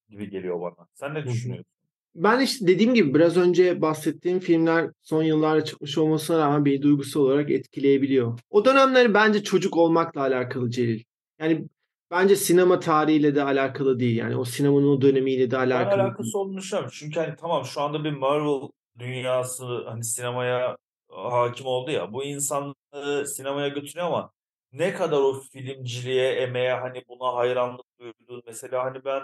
gibi 0.09 0.31
geliyor 0.31 0.61
bana. 0.61 0.87
Sen 0.95 1.15
ne 1.15 1.25
düşünüyorsun? 1.25 1.67
Ben 2.15 2.41
işte 2.41 2.67
dediğim 2.67 2.95
gibi 2.95 3.15
biraz 3.15 3.37
önce 3.37 3.83
bahsettiğim 3.83 4.39
filmler 4.39 4.91
son 5.03 5.23
yıllarda 5.23 5.65
çıkmış 5.65 5.99
olmasına 5.99 6.39
rağmen 6.39 6.65
beni 6.65 6.83
duygusal 6.83 7.21
olarak 7.21 7.51
etkileyebiliyor. 7.51 8.39
O 8.51 8.65
dönemleri 8.65 9.15
bence 9.15 9.43
çocuk 9.43 9.77
olmakla 9.77 10.21
alakalı 10.21 10.71
Celil. 10.71 11.03
Yani 11.41 11.69
bence 12.11 12.37
sinema 12.37 12.81
tarihiyle 12.81 13.35
de 13.35 13.43
alakalı 13.43 14.01
değil. 14.01 14.17
Yani 14.17 14.37
o 14.37 14.45
sinemanın 14.45 14.89
o 14.89 15.01
dönemiyle 15.01 15.51
de 15.51 15.57
alakalı. 15.57 15.99
Ben 15.99 16.05
alakası 16.05 16.39
olduğunu 16.39 16.57
düşünüyorum. 16.57 16.91
Çünkü 16.95 17.21
hani 17.21 17.37
tamam 17.37 17.65
şu 17.65 17.81
anda 17.81 18.05
bir 18.05 18.13
Marvel 18.13 18.69
dünyası 18.99 19.65
hani 19.89 20.05
sinemaya 20.05 20.77
hakim 21.09 21.67
oldu 21.67 21.91
ya. 21.91 22.13
Bu 22.13 22.25
insanları 22.25 23.29
sinemaya 23.29 23.69
götürüyor 23.69 24.07
ama 24.07 24.31
ne 24.73 24.95
kadar 24.95 25.17
o 25.17 25.41
filmciliğe, 25.53 26.33
emeğe 26.33 26.73
hani 26.73 27.03
buna 27.09 27.35
hayranlık 27.35 27.87
duyduğu 28.01 28.43
mesela 28.47 28.85
hani 28.85 29.05
ben 29.05 29.23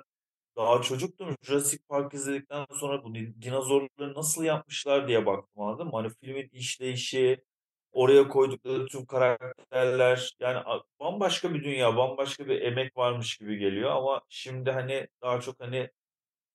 daha 0.61 0.83
çocuktum. 0.83 1.37
Jurassic 1.43 1.83
Park 1.89 2.15
izledikten 2.15 2.67
sonra 2.75 3.05
bu 3.05 3.15
dinozorları 3.15 4.15
nasıl 4.15 4.45
yapmışlar 4.45 5.09
diye 5.09 5.27
baktım 5.27 5.63
anladın 5.63 5.87
mı? 5.87 5.93
Hani 5.95 6.11
filmin 6.21 6.49
işleyişi, 6.53 7.45
oraya 7.93 8.29
koydukları 8.29 8.87
tüm 8.87 9.07
karakterler 9.07 10.37
yani 10.41 10.59
bambaşka 11.01 11.55
bir 11.55 11.65
dünya, 11.65 11.97
bambaşka 11.97 12.47
bir 12.47 12.61
emek 12.61 12.97
varmış 12.97 13.37
gibi 13.37 13.59
geliyor 13.59 13.91
ama 13.91 14.21
şimdi 14.29 14.71
hani 14.71 15.09
daha 15.23 15.41
çok 15.41 15.61
hani 15.61 15.91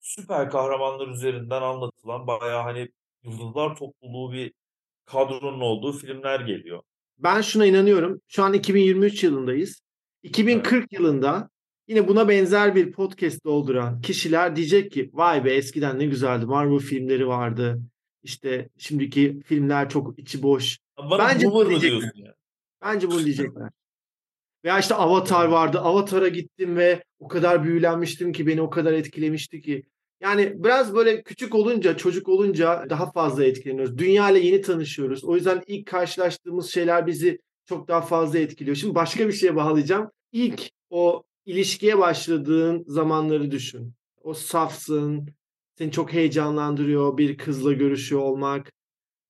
süper 0.00 0.50
kahramanlar 0.50 1.08
üzerinden 1.08 1.62
anlatılan 1.62 2.26
bayağı 2.26 2.62
hani 2.62 2.88
yıldızlar 3.22 3.76
topluluğu 3.76 4.32
bir 4.32 4.52
kadronun 5.04 5.60
olduğu 5.60 5.92
filmler 5.92 6.40
geliyor. 6.40 6.82
Ben 7.18 7.40
şuna 7.40 7.66
inanıyorum. 7.66 8.20
Şu 8.28 8.44
an 8.44 8.52
2023 8.52 9.24
yılındayız. 9.24 9.80
2040 10.22 10.72
evet. 10.72 10.92
yılında 10.92 11.50
Yine 11.88 12.08
buna 12.08 12.28
benzer 12.28 12.74
bir 12.74 12.92
podcast 12.92 13.44
dolduran 13.44 14.00
kişiler 14.00 14.56
diyecek 14.56 14.92
ki 14.92 15.10
vay 15.12 15.44
be 15.44 15.54
eskiden 15.54 15.98
ne 15.98 16.06
güzeldi 16.06 16.46
Marvel 16.46 16.78
filmleri 16.78 17.28
vardı. 17.28 17.82
İşte 18.22 18.68
şimdiki 18.78 19.40
filmler 19.44 19.88
çok 19.88 20.18
içi 20.18 20.42
boş. 20.42 20.78
Bana 20.98 21.18
Bence 21.18 21.46
bunu 21.50 21.70
diyecekler. 21.70 22.12
Ya. 22.14 22.34
Bence 22.82 23.10
bunu 23.10 23.24
diyecekler. 23.24 23.70
Veya 24.64 24.78
işte 24.78 24.94
Avatar 24.94 25.44
vardı. 25.44 25.80
Avatar'a 25.80 26.28
gittim 26.28 26.76
ve 26.76 27.02
o 27.18 27.28
kadar 27.28 27.64
büyülenmiştim 27.64 28.32
ki 28.32 28.46
beni 28.46 28.62
o 28.62 28.70
kadar 28.70 28.92
etkilemişti 28.92 29.60
ki. 29.60 29.82
Yani 30.20 30.52
biraz 30.56 30.94
böyle 30.94 31.22
küçük 31.22 31.54
olunca, 31.54 31.96
çocuk 31.96 32.28
olunca 32.28 32.86
daha 32.90 33.12
fazla 33.12 33.44
etkileniyoruz. 33.44 33.98
Dünya 33.98 34.30
ile 34.30 34.38
yeni 34.38 34.60
tanışıyoruz. 34.60 35.24
O 35.24 35.34
yüzden 35.36 35.62
ilk 35.66 35.86
karşılaştığımız 35.86 36.70
şeyler 36.70 37.06
bizi 37.06 37.38
çok 37.64 37.88
daha 37.88 38.00
fazla 38.00 38.38
etkiliyor. 38.38 38.76
Şimdi 38.76 38.94
başka 38.94 39.28
bir 39.28 39.32
şeye 39.32 39.56
bağlayacağım. 39.56 40.10
İlk 40.32 40.70
o 40.90 41.24
ilişkiye 41.46 41.98
başladığın 41.98 42.84
zamanları 42.86 43.50
düşün. 43.50 43.94
O 44.22 44.34
safsın, 44.34 45.28
seni 45.78 45.92
çok 45.92 46.12
heyecanlandırıyor 46.12 47.18
bir 47.18 47.38
kızla 47.38 47.72
görüşüyor 47.72 48.22
olmak. 48.22 48.72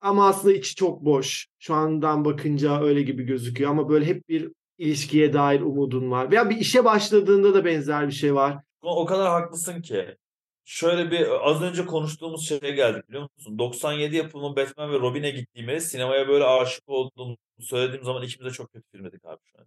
Ama 0.00 0.28
aslında 0.28 0.54
içi 0.54 0.74
çok 0.74 1.04
boş. 1.04 1.46
Şu 1.58 1.74
andan 1.74 2.24
bakınca 2.24 2.82
öyle 2.82 3.02
gibi 3.02 3.24
gözüküyor 3.24 3.70
ama 3.70 3.88
böyle 3.88 4.04
hep 4.04 4.28
bir 4.28 4.52
ilişkiye 4.78 5.32
dair 5.32 5.60
umudun 5.60 6.10
var. 6.10 6.30
Veya 6.30 6.50
bir 6.50 6.56
işe 6.56 6.84
başladığında 6.84 7.54
da 7.54 7.64
benzer 7.64 8.06
bir 8.06 8.12
şey 8.12 8.34
var. 8.34 8.58
O 8.82 9.06
kadar 9.06 9.28
haklısın 9.28 9.82
ki. 9.82 10.16
Şöyle 10.64 11.10
bir 11.10 11.48
az 11.50 11.62
önce 11.62 11.86
konuştuğumuz 11.86 12.48
şeye 12.48 12.72
geldik 12.74 13.08
biliyor 13.08 13.28
musun? 13.36 13.58
97 13.58 14.16
yapımı 14.16 14.56
Batman 14.56 14.92
ve 14.92 15.00
Robin'e 15.00 15.30
gittiğimi 15.30 15.80
sinemaya 15.80 16.28
böyle 16.28 16.44
aşık 16.44 16.88
olduğumu 16.88 17.36
söylediğim 17.60 18.04
zaman 18.04 18.22
ikimiz 18.22 18.52
de 18.52 18.54
çok 18.56 18.72
kötü 18.72 18.90
filmledik 18.90 19.24
abi 19.24 19.40
şu 19.44 19.58
an. 19.58 19.66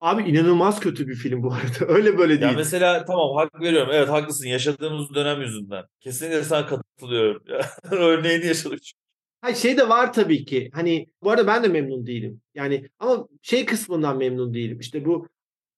Abi 0.00 0.22
inanılmaz 0.22 0.80
kötü 0.80 1.08
bir 1.08 1.14
film 1.14 1.42
bu 1.42 1.52
arada. 1.52 1.92
Öyle 1.92 2.18
böyle 2.18 2.34
Ya 2.34 2.40
değil. 2.40 2.56
mesela 2.56 3.04
tamam 3.04 3.36
hak 3.36 3.60
veriyorum. 3.60 3.90
Evet 3.92 4.08
haklısın. 4.08 4.46
Yaşadığımız 4.48 5.14
dönem 5.14 5.40
yüzünden. 5.40 5.84
Kesinlikle 6.00 6.42
sana 6.44 6.66
katılıyorum. 6.66 7.42
Ya, 7.48 7.60
Örneğini 7.90 8.46
yaşadık 8.46 8.82
çünkü. 8.82 9.00
Hayır 9.40 9.56
şey 9.56 9.76
de 9.78 9.88
var 9.88 10.12
tabii 10.12 10.44
ki. 10.44 10.70
Hani 10.74 11.06
bu 11.22 11.30
arada 11.30 11.46
ben 11.46 11.62
de 11.64 11.68
memnun 11.68 12.06
değilim. 12.06 12.40
Yani 12.54 12.88
ama 12.98 13.28
şey 13.42 13.66
kısmından 13.66 14.18
memnun 14.18 14.54
değilim. 14.54 14.80
İşte 14.80 15.04
bu 15.04 15.28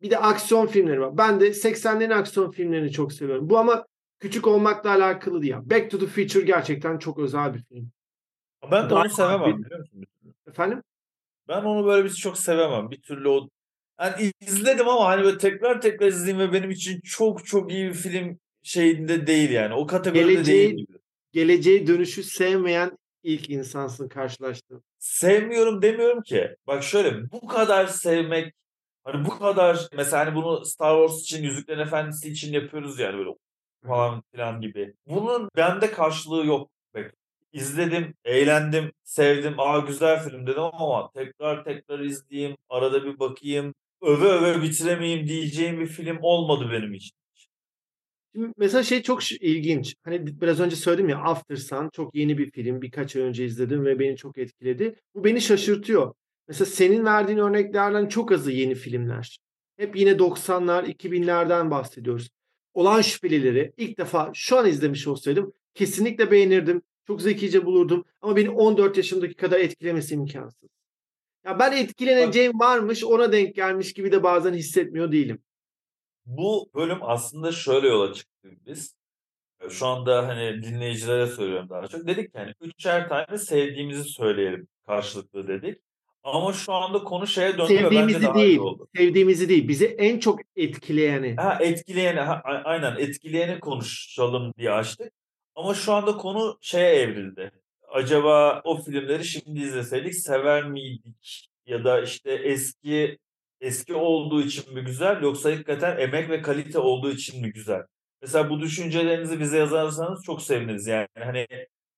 bir 0.03 0.11
de 0.11 0.19
aksiyon 0.19 0.67
filmleri 0.67 1.01
var. 1.01 1.19
Ben 1.19 1.41
de 1.41 1.55
80'lerin 1.55 2.15
aksiyon 2.15 2.51
filmlerini 2.51 2.91
çok 2.93 3.13
seviyorum. 3.13 3.51
Bu 3.51 3.59
ama 3.59 3.87
küçük 4.21 4.47
olmakla 4.47 4.91
alakalı 4.91 5.43
değil. 5.43 5.55
Back 5.63 5.91
to 5.91 5.99
the 5.99 6.07
Future 6.07 6.45
gerçekten 6.45 6.99
çok 6.99 7.19
özel 7.19 7.55
bir 7.55 7.63
film. 7.63 7.91
Ben 8.71 8.91
de 8.91 8.95
onu 8.95 9.09
sevemem 9.11 9.59
biliyor 9.65 9.81
musun? 9.81 10.05
Efendim? 10.49 10.83
Ben 11.49 11.63
onu 11.65 11.87
böyle 11.87 12.05
bir 12.05 12.11
çok 12.11 12.39
sevemem. 12.39 12.91
Bir 12.91 13.01
türlü 13.03 13.29
o 13.29 13.49
yani 14.03 14.33
izledim 14.41 14.89
ama 14.89 15.05
hani 15.05 15.25
böyle 15.25 15.39
tekrar 15.39 15.81
tekrar 15.81 16.07
izleyeyim 16.07 16.49
ve 16.49 16.53
benim 16.53 16.71
için 16.71 17.01
çok 17.01 17.47
çok 17.47 17.73
iyi 17.73 17.89
bir 17.89 17.95
film 17.95 18.39
şeyinde 18.63 19.27
değil 19.27 19.51
yani. 19.51 19.75
O 19.75 19.87
kategoride 19.87 20.33
Geleceği- 20.33 20.47
değil 20.47 20.75
gibi. 20.75 20.99
Geleceğe 21.33 21.87
dönüşü 21.87 22.23
sevmeyen 22.23 22.99
ilk 23.23 23.51
insansın 23.51 24.09
karşılaştığın. 24.09 24.83
Sevmiyorum 24.99 25.83
demiyorum 25.83 26.23
ki. 26.23 26.57
Bak 26.67 26.83
şöyle 26.83 27.31
bu 27.33 27.47
kadar 27.47 27.87
sevmek 27.87 28.55
hani 29.05 29.25
bu 29.25 29.39
kadar 29.39 29.89
mesela 29.97 30.27
hani 30.27 30.35
bunu 30.35 30.65
Star 30.65 31.07
Wars 31.07 31.23
için 31.23 31.43
Yüzüklerin 31.43 31.81
Efendisi 31.81 32.29
için 32.29 32.53
yapıyoruz 32.53 32.99
yani 32.99 33.19
böyle 33.19 33.31
falan 33.87 34.23
filan 34.33 34.61
gibi. 34.61 34.95
Bunun 35.07 35.49
bende 35.57 35.93
karşılığı 35.93 36.47
yok. 36.47 36.71
Bak, 36.95 37.15
izledim, 37.53 38.15
eğlendim, 38.25 38.93
sevdim. 39.05 39.55
Aa 39.61 39.79
güzel 39.79 40.25
film 40.25 40.47
dedim 40.47 40.63
ama 40.63 41.11
tekrar 41.15 41.65
tekrar 41.65 42.01
izleyeyim, 42.01 42.57
arada 42.69 43.05
bir 43.05 43.19
bakayım, 43.19 43.75
öve 44.03 44.29
öve 44.29 44.63
bitiremeyeyim 44.63 45.27
diyeceğim 45.27 45.81
bir 45.81 45.87
film 45.87 46.19
olmadı 46.23 46.69
benim 46.73 46.95
için. 46.95 47.17
Şimdi 48.35 48.53
mesela 48.57 48.83
şey 48.83 49.03
çok 49.03 49.33
ilginç. 49.33 49.95
Hani 50.05 50.41
biraz 50.41 50.61
önce 50.61 50.77
söyledim 50.77 51.09
ya 51.09 51.19
After 51.19 51.57
Sun 51.57 51.91
çok 51.93 52.15
yeni 52.15 52.39
bir 52.39 52.51
film. 52.51 52.83
Birkaç 52.83 53.17
ay 53.17 53.23
önce 53.23 53.45
izledim 53.45 53.85
ve 53.85 53.99
beni 53.99 54.17
çok 54.17 54.39
etkiledi. 54.39 54.95
Bu 55.15 55.25
beni 55.25 55.41
şaşırtıyor. 55.41 56.15
Mesela 56.49 56.67
senin 56.67 57.05
verdiğin 57.05 57.39
örneklerden 57.39 58.09
çok 58.09 58.33
azı 58.33 58.53
yeni 58.53 58.75
filmler. 58.75 59.39
Hep 59.77 59.97
yine 59.97 60.11
90'lar, 60.11 60.87
2000'lerden 60.87 61.71
bahsediyoruz. 61.71 62.29
Olan 62.75 63.01
Şüphelileri 63.01 63.73
ilk 63.77 63.99
defa 63.99 64.31
şu 64.35 64.59
an 64.59 64.67
izlemiş 64.67 65.07
olsaydım 65.07 65.53
kesinlikle 65.75 66.31
beğenirdim. 66.31 66.83
Çok 67.07 67.23
zekice 67.23 67.67
bulurdum. 67.67 68.05
Ama 68.21 68.37
beni 68.37 68.51
14 68.51 68.97
yaşımdaki 68.97 69.35
kadar 69.35 69.61
etkilemesi 69.61 70.15
imkansız. 70.15 70.69
Ya 71.45 71.59
ben 71.59 71.73
etkileneceğim 71.73 72.61
varmış, 72.61 73.05
ona 73.05 73.33
denk 73.33 73.55
gelmiş 73.55 73.93
gibi 73.93 74.13
de 74.13 74.23
bazen 74.23 74.55
hissetmiyor 74.55 75.13
değilim. 75.13 75.43
Bu 76.27 76.71
bölüm 76.75 76.99
aslında 77.03 77.53
şöyle 77.53 77.89
yola 77.89 78.15
çıktık 78.15 78.67
biz. 78.67 78.95
Şu 79.69 79.87
anda 79.87 80.29
hani 80.29 80.63
dinleyicilere 80.63 81.27
söylüyorum 81.27 81.69
daha 81.69 81.89
çok. 81.89 82.07
Dedik 82.07 82.33
ki 82.33 82.39
hani 82.39 82.55
üçer 82.61 83.09
tane 83.09 83.39
sevdiğimizi 83.39 84.05
söyleyelim 84.05 84.69
karşılıklı 84.87 85.49
dedik. 85.49 85.79
Ama 86.25 86.53
şu 86.53 86.73
anda 86.73 87.05
konu 87.05 87.27
şeye 87.27 87.59
döndü 87.59 87.61
bence 87.71 87.79
Sevdiğimizi 87.83 88.23
daha 88.23 88.39
iyi 88.39 88.47
değil, 88.47 88.59
oldu. 88.59 88.89
sevdiğimizi 88.97 89.49
değil, 89.49 89.69
bizi 89.69 89.87
en 89.87 90.19
çok 90.19 90.41
etkileyeni. 90.57 91.37
Ha 91.37 91.59
etkileyeni, 91.61 92.21
ha, 92.21 92.41
aynen 92.45 92.97
etkileyeni 92.97 93.61
konuşalım 93.61 94.55
diye 94.59 94.71
açtık. 94.71 95.13
Ama 95.55 95.75
şu 95.75 95.93
anda 95.93 96.17
konu 96.17 96.59
şeye 96.61 96.95
evrildi. 96.95 97.53
Acaba 97.93 98.61
o 98.65 98.83
filmleri 98.83 99.25
şimdi 99.25 99.61
izleseydik 99.61 100.15
sever 100.15 100.65
miydik? 100.65 101.49
Ya 101.67 101.85
da 101.85 102.01
işte 102.01 102.33
eski 102.33 103.19
eski 103.61 103.95
olduğu 103.95 104.43
için 104.43 104.75
mi 104.75 104.85
güzel 104.85 105.23
yoksa 105.23 105.51
hakikaten 105.51 105.99
emek 105.99 106.31
ve 106.31 106.43
kalite 106.43 106.79
olduğu 106.79 107.11
için 107.11 107.41
mi 107.43 107.53
güzel? 107.53 107.83
Mesela 108.23 108.51
bu 108.51 108.61
düşüncelerinizi 108.61 109.41
bize 109.41 109.59
yazarsanız 109.59 110.25
çok 110.25 110.43
seviniriz. 110.43 110.87
Yani 110.87 111.09
hani 111.19 111.47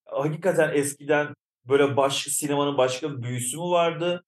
hakikaten 0.05 0.73
eskiden 0.73 1.35
böyle 1.65 1.97
baş, 1.97 2.23
sinemanın 2.23 2.77
başka 2.77 3.17
bir 3.17 3.23
büyüsü 3.23 3.57
mü 3.57 3.63
vardı? 3.63 4.23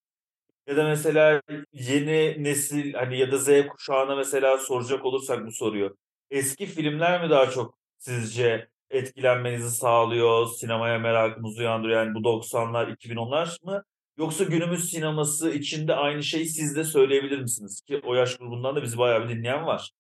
Ya 0.68 0.78
da 0.78 0.84
mesela 0.84 1.42
yeni 1.74 2.44
nesil 2.44 2.94
hani 2.94 3.20
ya 3.20 3.32
da 3.32 3.38
Z 3.38 3.68
kuşağına 3.68 4.16
mesela 4.16 4.58
soracak 4.58 5.06
olursak 5.06 5.46
bu 5.46 5.52
soruyu. 5.52 5.98
Eski 6.32 6.66
filmler 6.66 7.24
mi 7.24 7.30
daha 7.30 7.50
çok 7.50 7.78
sizce 7.98 8.70
etkilenmenizi 8.90 9.72
sağlıyor, 9.72 10.48
sinemaya 10.48 11.00
merakınızı 11.00 11.60
uyandırıyor? 11.60 12.06
Yani 12.06 12.16
bu 12.16 12.20
90'lar, 12.20 12.96
2010'lar 12.96 13.58
mı? 13.66 13.84
Yoksa 14.18 14.44
günümüz 14.44 14.90
sineması 14.90 15.52
içinde 15.52 15.96
aynı 15.96 16.24
şeyi 16.24 16.46
siz 16.46 16.76
de 16.76 16.84
söyleyebilir 16.84 17.40
misiniz? 17.40 17.82
Ki 17.82 18.02
o 18.06 18.14
yaş 18.16 18.38
grubundan 18.38 18.76
da 18.76 18.84
bizi 18.84 18.98
bayağı 18.98 19.24
bir 19.24 19.30
dinleyen 19.36 19.66
var. 19.66 19.92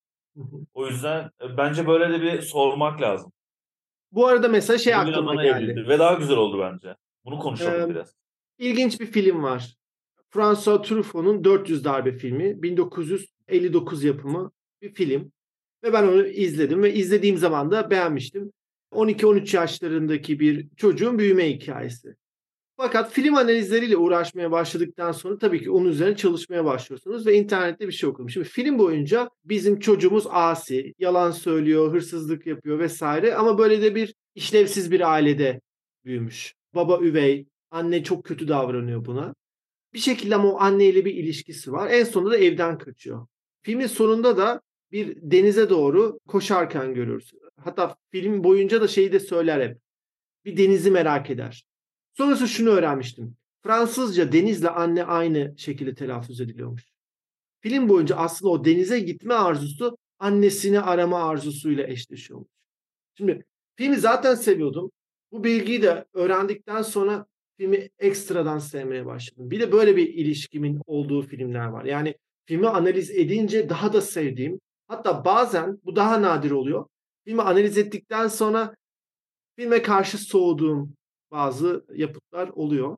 O 0.73 0.87
yüzden 0.87 1.29
e, 1.41 1.57
bence 1.57 1.87
böyle 1.87 2.09
de 2.13 2.21
bir 2.21 2.41
sormak 2.41 3.01
lazım. 3.01 3.31
Bu 4.11 4.27
arada 4.27 4.47
mesela 4.47 4.77
şey 4.77 4.93
Bugün 5.01 5.11
aklıma 5.11 5.43
geldi. 5.43 5.63
evrildi 5.63 5.89
ve 5.89 5.99
daha 5.99 6.13
güzel 6.13 6.37
oldu 6.37 6.59
bence. 6.59 6.95
Bunu 7.25 7.39
konuşalım 7.39 7.91
Ee, 7.91 7.93
biraz. 7.95 8.13
İlginç 8.57 8.99
bir 8.99 9.05
film 9.05 9.43
var. 9.43 9.75
François 10.29 10.81
Truffaut'un 10.87 11.43
400 11.43 11.85
Darbe 11.85 12.11
filmi. 12.17 12.63
1959 12.63 14.03
yapımı 14.03 14.51
bir 14.81 14.93
film. 14.93 15.31
Ve 15.83 15.93
ben 15.93 16.03
onu 16.03 16.27
izledim 16.27 16.83
ve 16.83 16.93
izlediğim 16.93 17.37
zaman 17.37 17.71
da 17.71 17.89
beğenmiştim. 17.89 18.51
12-13 18.97 19.55
yaşlarındaki 19.55 20.39
bir 20.39 20.67
çocuğun 20.77 21.19
büyüme 21.19 21.49
hikayesi. 21.49 22.15
Fakat 22.77 23.11
film 23.11 23.35
analizleriyle 23.35 23.97
uğraşmaya 23.97 24.51
başladıktan 24.51 25.11
sonra 25.11 25.37
tabii 25.37 25.63
ki 25.63 25.71
onun 25.71 25.89
üzerine 25.89 26.15
çalışmaya 26.15 26.65
başlıyorsunuz 26.65 27.27
ve 27.27 27.35
internette 27.35 27.87
bir 27.87 27.91
şey 27.91 28.09
okudum. 28.09 28.29
Şimdi 28.29 28.47
film 28.47 28.79
boyunca 28.79 29.29
bizim 29.45 29.79
çocuğumuz 29.79 30.27
asi, 30.29 30.93
yalan 30.99 31.31
söylüyor, 31.31 31.93
hırsızlık 31.93 32.47
yapıyor 32.47 32.79
vesaire 32.79 33.35
ama 33.35 33.57
böyle 33.57 33.81
de 33.81 33.95
bir 33.95 34.15
işlevsiz 34.35 34.91
bir 34.91 35.11
ailede 35.11 35.61
büyümüş. 36.05 36.53
Baba 36.75 36.99
üvey, 37.01 37.47
anne 37.71 38.03
çok 38.03 38.25
kötü 38.25 38.47
davranıyor 38.47 39.05
buna. 39.05 39.35
Bir 39.93 39.99
şekilde 39.99 40.35
ama 40.35 40.51
o 40.51 40.59
anneyle 40.59 41.05
bir 41.05 41.13
ilişkisi 41.13 41.71
var. 41.71 41.89
En 41.91 42.03
sonunda 42.03 42.31
da 42.31 42.37
evden 42.37 42.77
kaçıyor. 42.77 43.27
Filmin 43.61 43.87
sonunda 43.87 44.37
da 44.37 44.61
bir 44.91 45.17
denize 45.21 45.69
doğru 45.69 46.19
koşarken 46.27 46.93
görürüz. 46.93 47.31
Hatta 47.63 47.95
film 48.11 48.43
boyunca 48.43 48.81
da 48.81 48.87
şeyi 48.87 49.11
de 49.11 49.19
söyler 49.19 49.69
hep. 49.69 49.77
Bir 50.45 50.57
denizi 50.57 50.91
merak 50.91 51.29
eder. 51.29 51.65
Sonrası 52.13 52.47
şunu 52.47 52.69
öğrenmiştim. 52.69 53.37
Fransızca 53.63 54.31
denizle 54.31 54.69
anne 54.69 55.03
aynı 55.03 55.53
şekilde 55.57 55.95
telaffuz 55.95 56.41
ediliyormuş. 56.41 56.83
Film 57.61 57.89
boyunca 57.89 58.15
aslında 58.15 58.51
o 58.51 58.65
denize 58.65 58.99
gitme 58.99 59.33
arzusu 59.33 59.97
annesini 60.19 60.79
arama 60.79 61.29
arzusuyla 61.29 61.87
eşleşiyormuş. 61.87 62.49
Şimdi 63.17 63.45
filmi 63.75 63.95
zaten 63.95 64.35
seviyordum. 64.35 64.91
Bu 65.31 65.43
bilgiyi 65.43 65.81
de 65.81 66.05
öğrendikten 66.13 66.81
sonra 66.81 67.25
filmi 67.57 67.89
ekstradan 67.99 68.59
sevmeye 68.59 69.05
başladım. 69.05 69.51
Bir 69.51 69.59
de 69.59 69.71
böyle 69.71 69.95
bir 69.95 70.07
ilişkimin 70.07 70.81
olduğu 70.85 71.21
filmler 71.21 71.65
var. 71.65 71.85
Yani 71.85 72.15
filmi 72.45 72.67
analiz 72.67 73.11
edince 73.11 73.69
daha 73.69 73.93
da 73.93 74.01
sevdiğim, 74.01 74.59
hatta 74.87 75.25
bazen 75.25 75.77
bu 75.85 75.95
daha 75.95 76.21
nadir 76.21 76.51
oluyor. 76.51 76.85
Filmi 77.27 77.41
analiz 77.41 77.77
ettikten 77.77 78.27
sonra 78.27 78.75
filme 79.59 79.81
karşı 79.81 80.17
soğuduğum 80.17 80.93
bazı 81.31 81.85
yapıtlar 81.93 82.47
oluyor. 82.47 82.97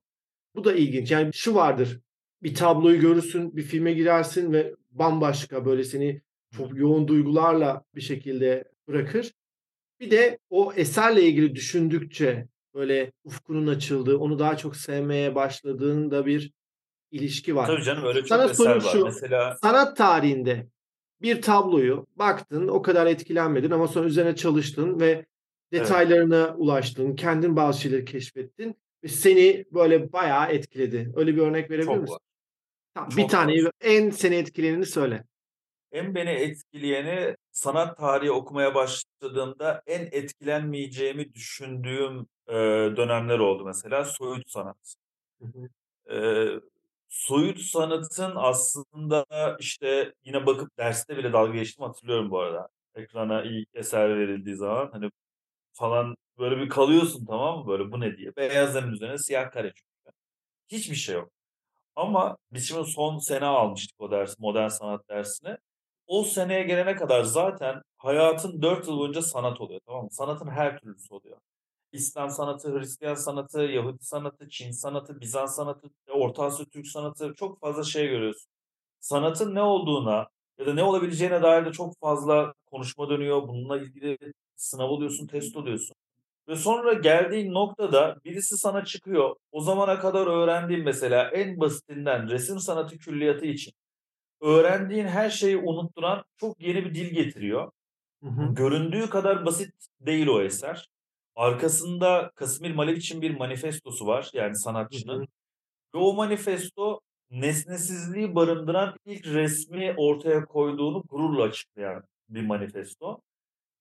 Bu 0.55 0.63
da 0.63 0.73
ilginç. 0.73 1.11
Yani 1.11 1.33
şu 1.33 1.55
vardır. 1.55 1.99
Bir 2.43 2.55
tabloyu 2.55 2.99
görürsün, 2.99 3.55
bir 3.55 3.61
filme 3.61 3.93
girersin 3.93 4.53
ve 4.53 4.75
bambaşka 4.91 5.65
böyle 5.65 5.83
seni 5.83 6.21
çok 6.57 6.77
yoğun 6.77 7.07
duygularla 7.07 7.83
bir 7.95 8.01
şekilde 8.01 8.63
bırakır. 8.87 9.31
Bir 9.99 10.11
de 10.11 10.39
o 10.49 10.73
eserle 10.73 11.23
ilgili 11.23 11.55
düşündükçe 11.55 12.47
böyle 12.73 13.11
ufkunun 13.23 13.67
açıldığı, 13.67 14.17
onu 14.17 14.39
daha 14.39 14.57
çok 14.57 14.75
sevmeye 14.75 15.35
başladığında 15.35 16.25
bir 16.25 16.51
ilişki 17.11 17.55
var. 17.55 17.67
Tabii 17.67 17.83
canım 17.83 18.05
öyle 18.05 18.19
çok 18.19 18.27
Sana 18.27 18.43
eser 18.43 18.75
var. 18.75 18.81
şu. 18.91 19.05
Mesela 19.05 19.57
Sanat 19.61 19.97
tarihinde 19.97 20.67
bir 21.21 21.41
tabloyu 21.41 22.07
baktın, 22.15 22.67
o 22.67 22.81
kadar 22.81 23.05
etkilenmedin 23.05 23.71
ama 23.71 23.87
sonra 23.87 24.07
üzerine 24.07 24.35
çalıştın 24.35 24.99
ve 24.99 25.25
detaylarına 25.71 26.55
ulaştın, 26.57 27.15
kendin 27.15 27.55
bazı 27.55 27.81
şeyleri 27.81 28.05
keşfettin 28.05 28.75
ve 29.03 29.07
seni 29.07 29.65
böyle 29.71 30.13
bayağı 30.13 30.51
etkiledi. 30.51 31.11
Öyle 31.15 31.35
bir 31.35 31.41
örnek 31.41 31.69
verebilir 31.69 31.85
çok 31.85 32.01
misin? 32.01 32.13
var. 32.13 32.19
Tamam, 32.93 33.09
bir 33.17 33.63
var. 33.65 33.71
en 33.81 34.09
seni 34.09 34.35
etkileyenini 34.35 34.85
söyle. 34.85 35.23
En 35.91 36.15
beni 36.15 36.29
etkileyeni 36.29 37.35
sanat 37.51 37.97
tarihi 37.97 38.31
okumaya 38.31 38.75
başladığımda 38.75 39.83
en 39.87 40.09
etkilenmeyeceğimi 40.11 41.33
düşündüğüm 41.33 42.19
e, 42.47 42.53
dönemler 42.97 43.39
oldu 43.39 43.65
mesela 43.65 44.05
soyut 44.05 44.49
sanat. 44.49 44.95
Hı 45.41 45.45
hı. 45.45 45.69
Eee, 46.09 46.59
soyut 47.09 47.59
sanatın 47.59 48.33
aslında 48.35 49.25
işte 49.59 50.13
yine 50.23 50.45
bakıp 50.45 50.77
derste 50.77 51.17
bile 51.17 51.33
dalga 51.33 51.53
geçtiğimi 51.53 51.87
hatırlıyorum 51.87 52.31
bu 52.31 52.39
arada. 52.39 52.69
Ekrana 52.95 53.43
ilk 53.43 53.69
eser 53.73 54.19
verildiği 54.19 54.55
zaman 54.55 54.89
hani 54.91 55.11
falan 55.73 56.15
böyle 56.39 56.57
bir 56.57 56.69
kalıyorsun 56.69 57.25
tamam 57.25 57.59
mı 57.59 57.67
böyle 57.67 57.91
bu 57.91 57.99
ne 57.99 58.17
diye. 58.17 58.35
Beyaz 58.37 58.73
zemin 58.73 58.93
üzerine 58.93 59.17
siyah 59.17 59.51
kare 59.51 59.73
çünkü. 59.75 60.17
Hiçbir 60.67 60.95
şey 60.95 61.15
yok. 61.15 61.31
Ama 61.95 62.37
biz 62.53 62.67
şimdi 62.67 62.85
son 62.91 63.17
sene 63.19 63.45
almıştık 63.45 64.01
o 64.01 64.11
ders, 64.11 64.39
modern 64.39 64.67
sanat 64.67 65.09
dersini. 65.09 65.57
O 66.07 66.23
seneye 66.23 66.63
gelene 66.63 66.95
kadar 66.95 67.23
zaten 67.23 67.81
hayatın 67.97 68.61
dört 68.61 68.87
yıl 68.87 68.99
boyunca 68.99 69.21
sanat 69.21 69.61
oluyor 69.61 69.81
tamam 69.87 70.03
mı? 70.03 70.11
Sanatın 70.11 70.47
her 70.47 70.77
türlüsü 70.79 71.13
oluyor. 71.13 71.37
İslam 71.91 72.29
sanatı, 72.29 72.79
Hristiyan 72.79 73.15
sanatı, 73.15 73.61
Yahudi 73.61 74.03
sanatı, 74.05 74.49
Çin 74.49 74.71
sanatı, 74.71 75.21
Bizans 75.21 75.55
sanatı, 75.55 75.89
Orta 76.09 76.43
Asya 76.43 76.65
Türk 76.65 76.87
sanatı 76.87 77.33
çok 77.35 77.59
fazla 77.59 77.83
şey 77.83 78.07
görüyorsun. 78.07 78.51
Sanatın 78.99 79.55
ne 79.55 79.61
olduğuna 79.61 80.27
ya 80.59 80.65
da 80.65 80.73
ne 80.73 80.83
olabileceğine 80.83 81.41
dair 81.41 81.65
de 81.65 81.71
çok 81.71 81.99
fazla 81.99 82.53
konuşma 82.65 83.09
dönüyor. 83.09 83.47
Bununla 83.47 83.77
ilgili 83.77 84.17
sınav 84.55 84.89
oluyorsun, 84.89 85.27
test 85.27 85.57
oluyorsun. 85.57 85.95
Ve 86.47 86.55
sonra 86.55 86.93
geldiğin 86.93 87.53
noktada 87.53 88.17
birisi 88.25 88.57
sana 88.57 88.85
çıkıyor. 88.85 89.35
O 89.51 89.61
zamana 89.61 89.99
kadar 89.99 90.27
öğrendiğin 90.27 90.83
mesela 90.83 91.29
en 91.29 91.59
basitinden 91.59 92.29
resim 92.29 92.59
sanatı 92.59 92.97
külliyatı 92.97 93.45
için 93.45 93.73
öğrendiğin 94.41 95.07
her 95.07 95.29
şeyi 95.29 95.57
unutturan 95.57 96.23
çok 96.37 96.61
yeni 96.61 96.85
bir 96.85 96.95
dil 96.95 97.09
getiriyor. 97.09 97.71
Hı 98.23 98.29
hı. 98.29 98.53
Göründüğü 98.53 99.09
kadar 99.09 99.45
basit 99.45 99.73
değil 99.99 100.27
o 100.27 100.41
eser. 100.41 100.89
Arkasında 101.39 102.31
Kasimir 102.35 102.71
Malevich'in 102.71 103.21
bir 103.21 103.37
manifestosu 103.37 104.07
var 104.07 104.29
yani 104.33 104.55
sanatçının. 104.55 105.27
Ve 105.95 105.97
o 105.97 106.13
manifesto 106.13 107.01
nesnesizliği 107.31 108.35
barındıran 108.35 108.97
ilk 109.05 109.25
resmi 109.27 109.93
ortaya 109.97 110.45
koyduğunu 110.45 111.03
gururla 111.09 111.43
açıklayan 111.43 112.03
bir 112.29 112.41
manifesto. 112.41 113.21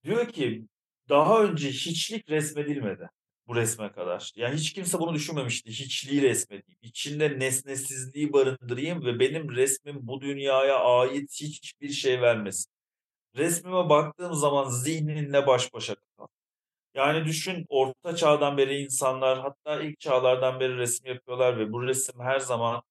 Diyor 0.05 0.29
ki 0.29 0.67
daha 1.09 1.45
önce 1.45 1.69
hiçlik 1.69 2.31
resmedilmedi 2.31 3.11
bu 3.47 3.57
resme 3.57 3.93
kadar. 3.93 4.33
Yani 4.37 4.55
hiç 4.55 4.73
kimse 4.73 4.99
bunu 4.99 5.15
düşünmemişti. 5.15 5.71
Hiçliği 5.71 6.23
resmedeyim. 6.23 6.79
İçinde 6.83 7.39
nesnesizliği 7.39 8.33
barındırayım 8.33 9.05
ve 9.05 9.21
benim 9.21 9.51
resmim 9.51 9.97
bu 10.03 10.21
dünyaya 10.21 10.79
ait 10.79 11.31
hiçbir 11.41 11.89
şey 11.89 12.21
vermesin. 12.21 12.73
Resmime 13.37 13.89
baktığım 13.89 14.35
zaman 14.35 14.71
zihninle 14.71 15.47
baş 15.47 15.73
başa 15.75 15.95
kal. 15.95 16.27
Yani 16.99 17.25
düşün 17.25 17.67
orta 17.69 18.17
çağdan 18.17 18.59
beri 18.59 18.79
insanlar 18.79 19.41
hatta 19.41 19.83
ilk 19.83 20.01
çağlardan 20.01 20.61
beri 20.61 20.77
resim 20.79 21.07
yapıyorlar 21.07 21.59
ve 21.59 21.73
bu 21.73 21.87
resim 21.87 22.21
her 22.21 22.39
zaman 22.39 22.83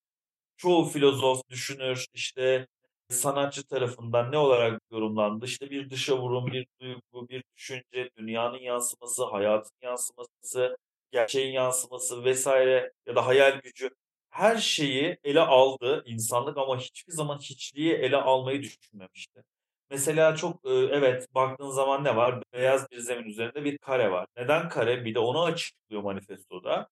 çoğu 0.58 0.86
filozof, 0.86 1.42
düşünür, 1.50 2.08
işte 2.14 2.68
sanatçı 3.10 3.68
tarafından 3.68 4.32
ne 4.32 4.38
olarak 4.38 4.82
yorumlandı? 4.92 5.46
İşte 5.46 5.70
bir 5.72 5.90
dışa 5.90 6.18
vurum, 6.18 6.48
bir 6.48 6.68
duygu, 6.82 7.30
bir 7.30 7.44
düşünce, 7.58 8.10
dünyanın 8.18 8.58
yansıması, 8.58 9.26
hayatın 9.26 9.78
yansıması, 9.84 10.78
gerçeğin 11.12 11.54
yansıması 11.54 12.24
vesaire 12.26 12.94
ya 13.08 13.16
da 13.16 13.28
hayal 13.28 13.60
gücü 13.64 13.90
her 14.30 14.58
şeyi 14.58 15.18
ele 15.24 15.42
aldı 15.42 16.04
insanlık 16.06 16.58
ama 16.58 16.78
hiçbir 16.80 17.14
zaman 17.14 17.40
hiçliği 17.40 17.94
ele 17.94 18.18
almayı 18.18 18.62
düşünmemişti. 18.62 19.44
Mesela 19.90 20.36
çok 20.36 20.66
e, 20.66 20.70
evet 20.70 21.28
baktığın 21.36 21.70
zaman 21.70 22.04
ne 22.04 22.16
var? 22.16 22.44
Beyaz 22.54 22.92
bir 22.92 23.00
zemin 23.00 23.26
üzerinde 23.26 23.64
bir 23.64 23.78
kare 23.78 24.12
var. 24.12 24.28
Neden 24.38 24.70
kare? 24.70 25.06
Bir 25.06 25.16
de 25.16 25.20
onu 25.20 25.44
açıklıyor 25.44 26.02
manifestoda. 26.04 26.88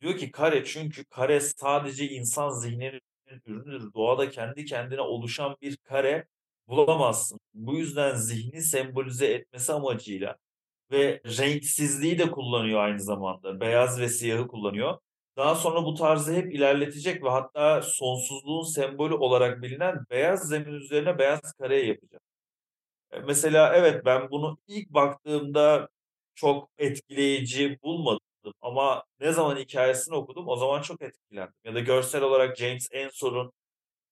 Diyor 0.00 0.16
ki 0.18 0.30
kare 0.30 0.64
çünkü 0.64 1.04
kare 1.04 1.40
sadece 1.40 2.08
insan 2.08 2.50
zihninin 2.50 3.00
ürünüdür. 3.46 3.92
Doğada 3.94 4.30
kendi 4.30 4.64
kendine 4.64 5.00
oluşan 5.00 5.56
bir 5.62 5.76
kare 5.76 6.26
bulamazsın. 6.68 7.40
Bu 7.54 7.74
yüzden 7.78 8.14
zihni 8.14 8.62
sembolize 8.62 9.26
etmesi 9.26 9.72
amacıyla 9.72 10.36
ve 10.92 11.20
renksizliği 11.38 12.18
de 12.18 12.30
kullanıyor 12.30 12.80
aynı 12.80 13.00
zamanda. 13.00 13.60
Beyaz 13.60 14.00
ve 14.00 14.08
siyahı 14.08 14.48
kullanıyor. 14.48 14.98
Daha 15.36 15.54
sonra 15.54 15.84
bu 15.84 15.94
tarzı 15.94 16.34
hep 16.34 16.54
ilerletecek 16.54 17.24
ve 17.24 17.28
hatta 17.30 17.82
sonsuzluğun 17.82 18.62
sembolü 18.64 19.14
olarak 19.14 19.62
bilinen 19.62 20.04
beyaz 20.10 20.48
zemin 20.48 20.72
üzerine 20.74 21.18
beyaz 21.18 21.52
kare 21.52 21.86
yapacak. 21.86 22.29
E, 23.12 23.18
Mesela 23.20 23.76
evet 23.76 24.04
ben 24.04 24.30
bunu 24.30 24.58
ilk 24.66 24.90
baktığımda 24.90 25.88
çok 26.34 26.70
etkileyici 26.78 27.78
bulmadım 27.82 28.20
ama 28.60 29.04
ne 29.20 29.32
zaman 29.32 29.56
hikayesini 29.56 30.14
okudum 30.14 30.48
o 30.48 30.56
zaman 30.56 30.82
çok 30.82 31.02
etkilendim. 31.02 31.54
Ya 31.64 31.74
da 31.74 31.80
görsel 31.80 32.22
olarak 32.22 32.56
James 32.56 32.88
Ensor'un 32.92 33.52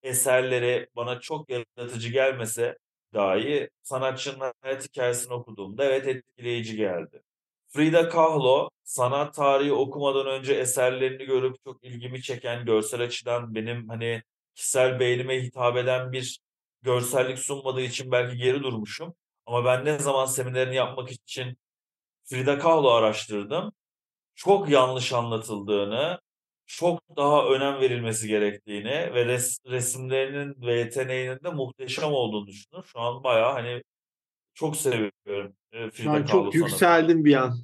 eserleri 0.03 0.89
bana 0.97 1.21
çok 1.21 1.51
yaratıcı 1.51 2.09
gelmese 2.13 2.79
dahi 3.15 3.71
sanatçının 3.83 4.53
hayat 4.63 4.85
hikayesini 4.89 5.35
okuduğumda 5.35 5.85
evet 5.85 6.09
etkileyici 6.09 6.77
geldi. 6.77 7.23
Frida 7.69 8.09
Kahlo 8.09 8.71
sanat 8.85 9.35
tarihi 9.35 9.73
okumadan 9.73 10.27
önce 10.27 10.55
eserlerini 10.55 11.25
görüp 11.25 11.57
çok 11.65 11.85
ilgimi 11.85 12.23
çeken 12.23 12.65
görsel 12.65 13.01
açıdan 13.03 13.55
benim 13.55 13.89
hani 13.89 14.23
kişisel 14.55 15.01
beğenime 15.01 15.43
hitap 15.43 15.77
eden 15.77 16.13
bir 16.13 16.39
görsellik 16.83 17.39
sunmadığı 17.39 17.81
için 17.81 18.13
belki 18.13 18.37
geri 18.37 18.63
durmuşum. 18.63 19.15
Ama 19.47 19.65
ben 19.65 19.85
ne 19.85 19.99
zaman 19.99 20.27
seminerini 20.27 20.75
yapmak 20.75 21.11
için 21.11 21.59
Frida 22.25 22.59
Kahlo 22.59 22.91
araştırdım. 22.91 23.73
Çok 24.35 24.69
yanlış 24.71 25.13
anlatıldığını, 25.13 26.21
çok 26.67 27.01
daha 27.17 27.47
önem 27.49 27.81
verilmesi 27.81 28.29
gerektiğini 28.29 28.91
ve 28.91 29.25
res, 29.27 29.59
resimlerinin 29.67 30.63
ve 30.67 30.75
yeteneğinin 30.75 31.41
de 31.45 31.51
muhteşem 31.51 32.13
olduğunu 32.13 32.47
düşünüyorum. 32.47 32.89
Şu 32.93 33.01
an 33.01 33.25
bayağı 33.25 33.53
hani 33.53 33.83
çok 34.55 34.77
seviyorum 34.77 35.57
e, 35.73 35.91
Frida 35.91 36.13
Kahlo 36.13 36.27
çok 36.27 36.41
sanatını. 36.43 36.63
yükseldim 36.63 37.25
bir 37.25 37.35
an. 37.35 37.59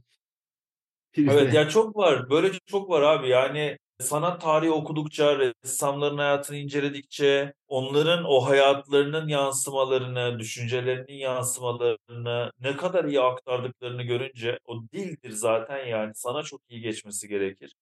Evet 1.16 1.40
Filmde. 1.40 1.56
ya 1.56 1.68
çok 1.68 1.96
var. 1.96 2.30
Böyle 2.30 2.52
çok 2.66 2.90
var 2.90 3.02
abi. 3.02 3.28
Yani 3.28 3.78
sanat 4.00 4.40
tarihi 4.40 4.70
okudukça, 4.70 5.38
ressamların 5.38 6.18
hayatını 6.18 6.56
inceledikçe, 6.56 7.54
onların 7.68 8.24
o 8.24 8.40
hayatlarının 8.40 9.28
yansımalarını, 9.28 10.38
düşüncelerinin 10.38 11.18
yansımalarını 11.18 12.52
ne 12.60 12.76
kadar 12.76 13.04
iyi 13.04 13.20
aktardıklarını 13.20 14.02
görünce 14.02 14.58
o 14.64 14.82
dildir 14.92 15.30
zaten 15.30 15.86
yani 15.86 16.12
sana 16.14 16.42
çok 16.42 16.60
iyi 16.68 16.80
geçmesi 16.80 17.28
gerekir. 17.28 17.74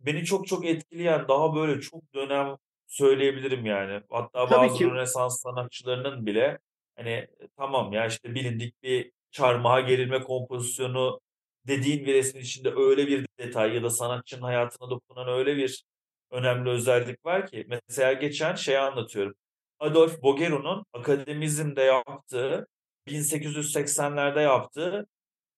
Beni 0.00 0.24
çok 0.24 0.46
çok 0.46 0.66
etkileyen 0.66 1.28
daha 1.28 1.54
böyle 1.54 1.80
çok 1.80 2.14
dönem 2.14 2.56
söyleyebilirim 2.86 3.66
yani. 3.66 4.02
Hatta 4.10 4.46
Tabii 4.46 4.68
bazı 4.68 4.78
ki 4.78 4.84
Rönesans 4.86 5.42
sanatçılarının 5.42 6.26
bile 6.26 6.58
hani 6.96 7.26
tamam 7.56 7.92
ya 7.92 8.06
işte 8.06 8.34
bilindik 8.34 8.82
bir 8.82 9.12
çarmıha 9.30 9.80
gerilme 9.80 10.22
kompozisyonu 10.22 11.20
dediğin 11.66 12.06
bir 12.06 12.14
resmin 12.14 12.42
içinde 12.42 12.72
öyle 12.76 13.06
bir 13.06 13.26
detay 13.38 13.74
ya 13.74 13.82
da 13.82 13.90
sanatçının 13.90 14.42
hayatına 14.42 14.90
dokunan 14.90 15.28
öyle 15.28 15.56
bir 15.56 15.84
önemli 16.30 16.70
özellik 16.70 17.24
var 17.26 17.46
ki. 17.46 17.66
Mesela 17.68 18.12
geçen 18.12 18.54
şeyi 18.54 18.78
anlatıyorum. 18.78 19.34
Adolf 19.78 20.22
Boggero'nun 20.22 20.84
akademizmde 20.92 21.82
yaptığı 21.82 22.68
1880'lerde 23.06 24.42
yaptığı 24.42 25.06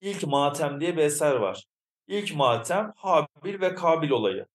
İlk 0.00 0.26
Matem 0.26 0.80
diye 0.80 0.96
bir 0.96 1.02
eser 1.02 1.34
var. 1.34 1.64
İlk 2.06 2.34
Matem 2.34 2.92
Habil 2.96 3.60
ve 3.60 3.74
Kabil 3.74 4.10
olayı. 4.10 4.46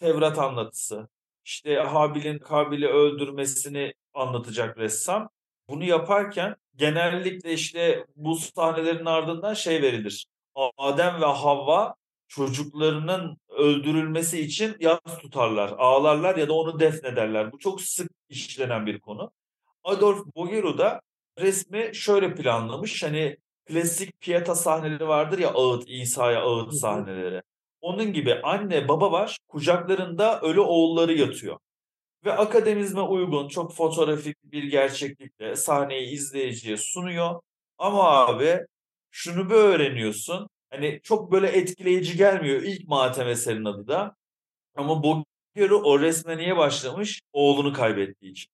Tevrat 0.00 0.38
anlatısı. 0.38 1.08
İşte 1.44 1.76
Habil'in 1.76 2.38
Kabil'i 2.38 2.88
öldürmesini 2.88 3.94
anlatacak 4.14 4.78
ressam. 4.78 5.28
Bunu 5.68 5.84
yaparken 5.84 6.56
genellikle 6.76 7.52
işte 7.52 8.06
bu 8.16 8.36
sahnelerin 8.36 9.04
ardından 9.04 9.54
şey 9.54 9.82
verilir. 9.82 10.26
Adem 10.76 11.20
ve 11.20 11.26
Havva 11.26 11.94
çocuklarının 12.28 13.36
öldürülmesi 13.48 14.40
için 14.40 14.76
yas 14.80 15.00
tutarlar, 15.20 15.74
ağlarlar 15.78 16.36
ya 16.36 16.48
da 16.48 16.52
onu 16.52 16.80
defnederler. 16.80 17.52
Bu 17.52 17.58
çok 17.58 17.80
sık 17.80 18.10
işlenen 18.28 18.86
bir 18.86 19.00
konu. 19.00 19.30
Adolf 19.84 20.26
Bogero 20.36 20.78
da 20.78 21.00
resmi 21.38 21.90
şöyle 21.94 22.34
planlamış. 22.34 23.02
Hani 23.02 23.36
klasik 23.66 24.20
Pieta 24.20 24.54
sahneleri 24.54 25.08
vardır 25.08 25.38
ya 25.38 25.50
ağıt, 25.50 25.84
İsa'ya 25.86 26.40
ağıt 26.40 26.74
sahneleri. 26.74 27.42
Onun 27.80 28.12
gibi 28.12 28.34
anne 28.42 28.88
baba 28.88 29.12
var, 29.12 29.38
kucaklarında 29.48 30.40
ölü 30.40 30.60
oğulları 30.60 31.12
yatıyor. 31.12 31.58
Ve 32.24 32.32
akademizme 32.32 33.00
uygun, 33.00 33.48
çok 33.48 33.74
fotoğrafik 33.74 34.36
bir 34.44 34.64
gerçeklikle 34.64 35.56
sahneyi 35.56 36.08
izleyiciye 36.10 36.76
sunuyor. 36.76 37.40
Ama 37.78 38.02
abi 38.02 38.66
şunu 39.10 39.50
bir 39.50 39.54
öğreniyorsun. 39.54 40.48
Hani 40.70 41.00
çok 41.02 41.32
böyle 41.32 41.46
etkileyici 41.46 42.16
gelmiyor 42.16 42.62
ilk 42.62 42.88
matem 42.88 43.28
eserin 43.28 43.64
adı 43.64 43.88
da. 43.88 44.16
Ama 44.76 45.02
göre 45.54 45.74
o 45.74 46.00
resme 46.00 46.38
niye 46.38 46.56
başlamış? 46.56 47.20
Oğlunu 47.32 47.72
kaybettiği 47.72 48.32
için. 48.32 48.50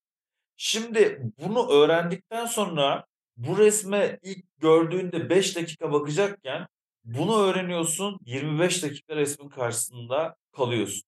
Şimdi 0.57 1.33
bunu 1.39 1.71
öğrendikten 1.71 2.47
sonra 2.47 3.05
bu 3.37 3.59
resme 3.59 4.19
ilk 4.23 4.45
gördüğünde 4.59 5.31
5 5.31 5.57
dakika 5.57 5.93
bakacakken 5.93 6.67
bunu 7.05 7.43
öğreniyorsun 7.43 8.19
25 8.27 8.83
dakika 8.83 9.17
resmin 9.17 9.49
karşısında 9.49 10.35
kalıyorsun. 10.53 11.03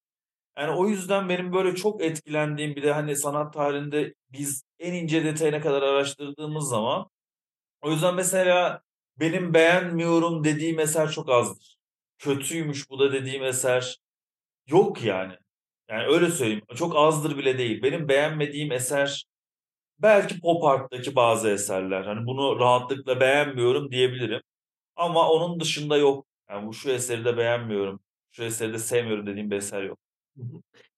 Yani 0.59 0.71
o 0.77 0.89
yüzden 0.89 1.29
benim 1.29 1.53
böyle 1.53 1.75
çok 1.75 2.03
etkilendiğim 2.03 2.77
bir 2.77 2.83
de 2.83 2.93
hani 2.93 3.17
sanat 3.17 3.55
tarihinde 3.55 4.15
biz 4.33 4.63
en 4.79 4.93
ince 4.93 5.25
detayına 5.25 5.61
kadar 5.61 5.83
araştırdığımız 5.83 6.69
zaman 6.69 7.09
o 7.83 7.91
yüzden 7.91 8.15
mesela 8.15 8.83
benim 9.21 9.55
beğenmiyorum 9.55 10.45
dediğim 10.45 10.81
eser 10.81 11.11
çok 11.11 11.31
azdır. 11.31 11.77
Kötüymüş 12.19 12.91
bu 12.91 12.99
da 12.99 13.13
dediğim 13.13 13.45
eser 13.45 13.99
yok 14.69 15.05
yani. 15.05 15.35
Yani 15.91 16.07
öyle 16.07 16.31
söyleyeyim. 16.31 16.63
Çok 16.77 16.97
azdır 16.97 17.39
bile 17.39 17.59
değil. 17.59 17.83
Benim 17.83 18.09
beğenmediğim 18.09 18.73
eser 18.73 19.27
belki 19.99 20.41
pop 20.41 20.65
art'taki 20.65 21.17
bazı 21.17 21.51
eserler. 21.51 22.03
Hani 22.05 22.27
bunu 22.27 22.61
rahatlıkla 22.61 23.21
beğenmiyorum 23.21 23.91
diyebilirim. 23.91 24.41
Ama 24.97 25.31
onun 25.31 25.61
dışında 25.61 25.97
yok. 25.97 26.27
Yani 26.51 26.67
bu 26.67 26.75
şu 26.75 26.91
eseri 26.91 27.25
de 27.25 27.37
beğenmiyorum. 27.37 28.01
Şu 28.33 28.43
eseri 28.43 28.73
de 28.73 28.79
sevmiyorum 28.79 29.27
dediğim 29.27 29.51
bir 29.51 29.57
eser 29.57 29.83
yok. 29.83 29.99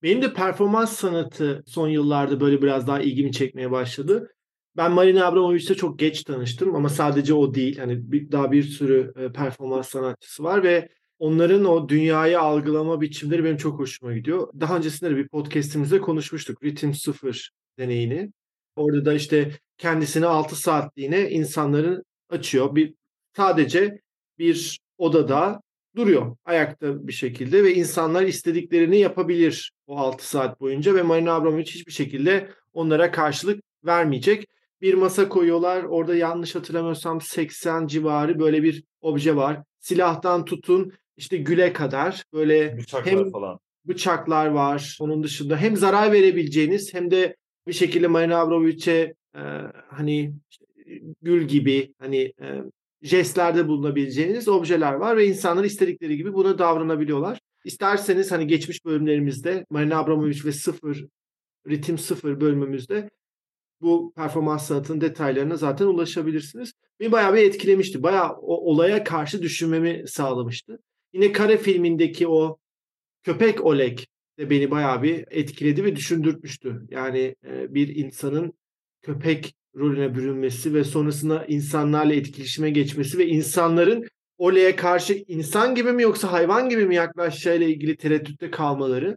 Benim 0.03 0.23
de 0.23 0.33
performans 0.33 0.97
sanatı 0.97 1.65
son 1.67 1.89
yıllarda 1.89 2.41
böyle 2.41 2.63
biraz 2.63 2.87
daha 2.87 3.01
ilgimi 3.01 3.33
çekmeye 3.33 3.71
başladı. 3.71 4.35
Ben 4.79 4.93
Marina 4.93 5.27
Abramovich'le 5.27 5.77
çok 5.77 5.99
geç 5.99 6.23
tanıştım 6.25 6.75
ama 6.77 6.89
sadece 6.89 7.35
o 7.35 7.55
değil. 7.55 7.79
Hani 7.79 8.13
bir, 8.13 8.33
daha 8.33 8.53
bir 8.53 8.63
sürü 8.63 9.13
e, 9.17 9.33
performans 9.33 9.89
sanatçısı 9.89 10.45
var 10.45 10.63
ve 10.63 10.89
onların 11.19 11.65
o 11.65 11.89
dünyayı 11.89 12.41
algılama 12.41 13.01
biçimleri 13.01 13.45
benim 13.45 13.57
çok 13.57 13.79
hoşuma 13.79 14.13
gidiyor. 14.15 14.49
Daha 14.61 14.77
öncesinde 14.77 15.11
de 15.11 15.17
bir 15.17 15.29
podcastimizde 15.29 16.01
konuşmuştuk. 16.01 16.65
Ritim 16.65 16.95
Sıfır 16.95 17.51
deneyini. 17.79 18.33
Orada 18.77 19.05
da 19.05 19.15
işte 19.15 19.53
kendisini 19.79 20.27
6 20.27 20.57
saatliğine 20.57 21.31
insanların 21.31 22.05
açıyor. 22.31 22.75
Bir 22.75 22.95
sadece 23.37 24.01
bir 24.39 24.81
odada 24.99 25.63
duruyor 25.97 26.37
ayakta 26.45 27.09
bir 27.09 27.13
şekilde 27.13 27.65
ve 27.65 27.75
insanlar 27.75 28.23
istediklerini 28.23 28.99
yapabilir 28.99 29.73
o 29.87 29.99
6 29.99 30.29
saat 30.29 30.61
boyunca 30.61 30.95
ve 30.95 31.03
Marina 31.03 31.33
Abramovic 31.33 31.65
hiçbir 31.65 31.93
şekilde 31.93 32.49
onlara 32.73 33.11
karşılık 33.11 33.63
vermeyecek. 33.85 34.58
Bir 34.81 34.95
masa 34.95 35.29
koyuyorlar. 35.29 35.85
Orada 35.85 36.15
yanlış 36.15 36.55
hatırlamıyorsam 36.55 37.21
80 37.21 37.87
civarı 37.87 38.39
böyle 38.39 38.63
bir 38.63 38.85
obje 39.01 39.37
var. 39.37 39.63
Silahtan 39.81 40.45
tutun 40.45 40.93
işte 41.17 41.37
güle 41.37 41.73
kadar 41.73 42.25
böyle 42.33 42.77
Bıçaklar 42.79 43.15
hem 43.15 43.31
falan. 43.31 43.59
bıçaklar 43.85 44.47
var. 44.47 44.99
Onun 45.01 45.23
dışında 45.23 45.57
hem 45.57 45.77
zarar 45.77 46.13
verebileceğiniz 46.13 46.95
hem 46.95 47.11
de 47.11 47.37
bir 47.67 47.73
şekilde 47.73 48.07
Marina 48.07 48.39
Abramovic'e 48.41 49.15
e, 49.35 49.41
hani 49.89 50.33
işte, 50.51 50.65
gül 51.23 51.49
gibi 51.49 51.95
hani 51.99 52.33
e, 52.41 52.63
jestlerde 53.03 53.69
bulunabileceğiniz 53.69 54.49
objeler 54.49 54.93
var 54.93 55.17
ve 55.17 55.27
insanlar 55.27 55.65
istedikleri 55.65 56.17
gibi 56.17 56.35
buna 56.35 56.59
davranabiliyorlar. 56.59 57.41
İsterseniz 57.65 58.33
hani 58.33 58.47
geçmiş 58.47 58.85
bölümlerimizde 58.85 59.67
Marina 59.71 59.99
Abramovic 59.99 60.45
ve 60.45 60.53
sıfır 60.53 61.07
ritim 61.69 61.99
sıfır 61.99 62.41
bölümümüzde 62.41 63.11
bu 63.81 64.13
performans 64.17 64.67
sanatının 64.67 65.01
detaylarına 65.01 65.57
zaten 65.57 65.87
ulaşabilirsiniz. 65.87 66.73
Beni 67.01 67.13
bayağı 67.13 67.35
bir 67.35 67.43
etkilemişti. 67.43 68.03
Bayağı 68.03 68.33
o 68.33 68.71
olaya 68.73 69.05
karşı 69.05 69.43
düşünmemi 69.43 70.09
sağlamıştı. 70.09 70.79
Yine 71.13 71.33
Kare 71.33 71.59
filmindeki 71.59 72.29
o 72.29 72.59
köpek 73.23 73.65
Oleg 73.65 73.99
de 74.39 74.51
beni 74.51 74.71
bayağı 74.71 75.03
bir 75.03 75.25
etkiledi 75.31 75.85
ve 75.85 75.97
düşündürtmüştü. 75.97 76.87
Yani 76.91 77.37
e, 77.47 77.75
bir 77.75 77.97
insanın 77.97 78.53
köpek 79.03 79.55
rolüne 79.77 80.15
bürünmesi 80.15 80.75
ve 80.75 80.85
sonrasında 80.85 81.45
insanlarla 81.47 82.15
etkileşime 82.15 82.71
geçmesi 82.71 83.19
ve 83.19 83.27
insanların 83.27 84.09
Oleg'e 84.39 84.77
karşı 84.77 85.25
insan 85.29 85.75
gibi 85.75 85.93
mi 85.93 86.03
yoksa 86.03 86.33
hayvan 86.33 86.69
gibi 86.69 86.87
mi 86.87 86.95
yaklaşacağıyla 86.95 87.67
ilgili 87.67 87.97
tereddütte 87.97 88.51
kalmaları 88.51 89.17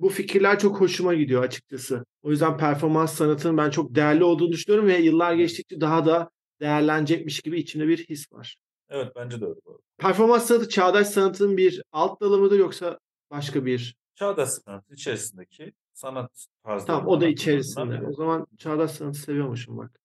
bu 0.00 0.08
fikirler 0.08 0.58
çok 0.58 0.80
hoşuma 0.80 1.14
gidiyor 1.14 1.42
açıkçası. 1.42 2.04
O 2.26 2.30
yüzden 2.30 2.56
performans 2.56 3.14
sanatının 3.14 3.56
ben 3.56 3.70
çok 3.70 3.94
değerli 3.94 4.24
olduğunu 4.24 4.52
düşünüyorum 4.52 4.88
ve 4.88 4.98
yıllar 4.98 5.34
geçtikçe 5.34 5.80
daha 5.80 6.06
da 6.06 6.30
değerlenecekmiş 6.60 7.40
gibi 7.40 7.60
içimde 7.60 7.88
bir 7.88 7.98
his 8.08 8.32
var. 8.32 8.56
Evet 8.88 9.12
bence 9.16 9.40
de 9.40 9.44
öyle. 9.44 9.60
Performans 9.98 10.46
sanatı 10.46 10.68
çağdaş 10.68 11.06
sanatın 11.06 11.56
bir 11.56 11.82
alt 11.92 12.20
dalı 12.20 12.38
mıdır 12.38 12.58
yoksa 12.58 12.98
başka 13.30 13.64
bir? 13.64 13.96
Çağdaş 14.14 14.48
sanat 14.48 14.84
içerisindeki 14.92 15.72
sanat 15.92 16.46
tarzları. 16.64 16.86
Tamam 16.86 17.08
o 17.08 17.20
da 17.20 17.26
içerisinde. 17.26 18.00
O 18.06 18.12
zaman 18.12 18.46
çağdaş 18.58 18.90
sanatı 18.90 19.18
seviyormuşum 19.18 19.78
bak. 19.78 20.00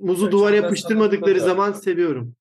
Muzu 0.00 0.24
Ya 0.24 0.32
duvara 0.32 0.50
çağdaş 0.56 0.62
yapıştırmadıkları 0.64 1.40
sanatta 1.40 1.44
da- 1.50 1.54
zaman 1.54 1.72
seviyorum. 1.80 2.34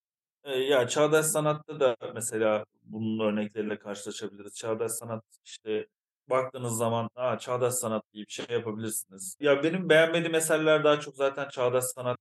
Ee, 0.43 0.58
ya 0.60 0.88
çağdaş 0.88 1.26
sanatta 1.26 1.80
da 1.80 1.98
mesela 2.15 2.65
bunun 2.84 3.19
örnekleriyle 3.19 3.80
karşılaşabiliriz. 3.80 4.56
Çağdaş 4.56 4.91
sanat 4.91 5.24
işte 5.45 5.88
baktığınız 6.30 6.78
zaman 6.78 7.10
Aa, 7.15 7.38
çağdaş 7.39 7.74
sanat 7.74 8.04
bir 8.13 8.26
şey 8.30 8.46
yapabilirsiniz. 8.50 9.38
Ya 9.39 9.63
benim 9.63 9.89
beğenmediğim 9.89 10.36
eserler 10.36 10.84
daha 10.84 11.00
çok 11.00 11.15
zaten 11.15 11.50
çağdaş 11.50 11.84
sanat 11.84 12.18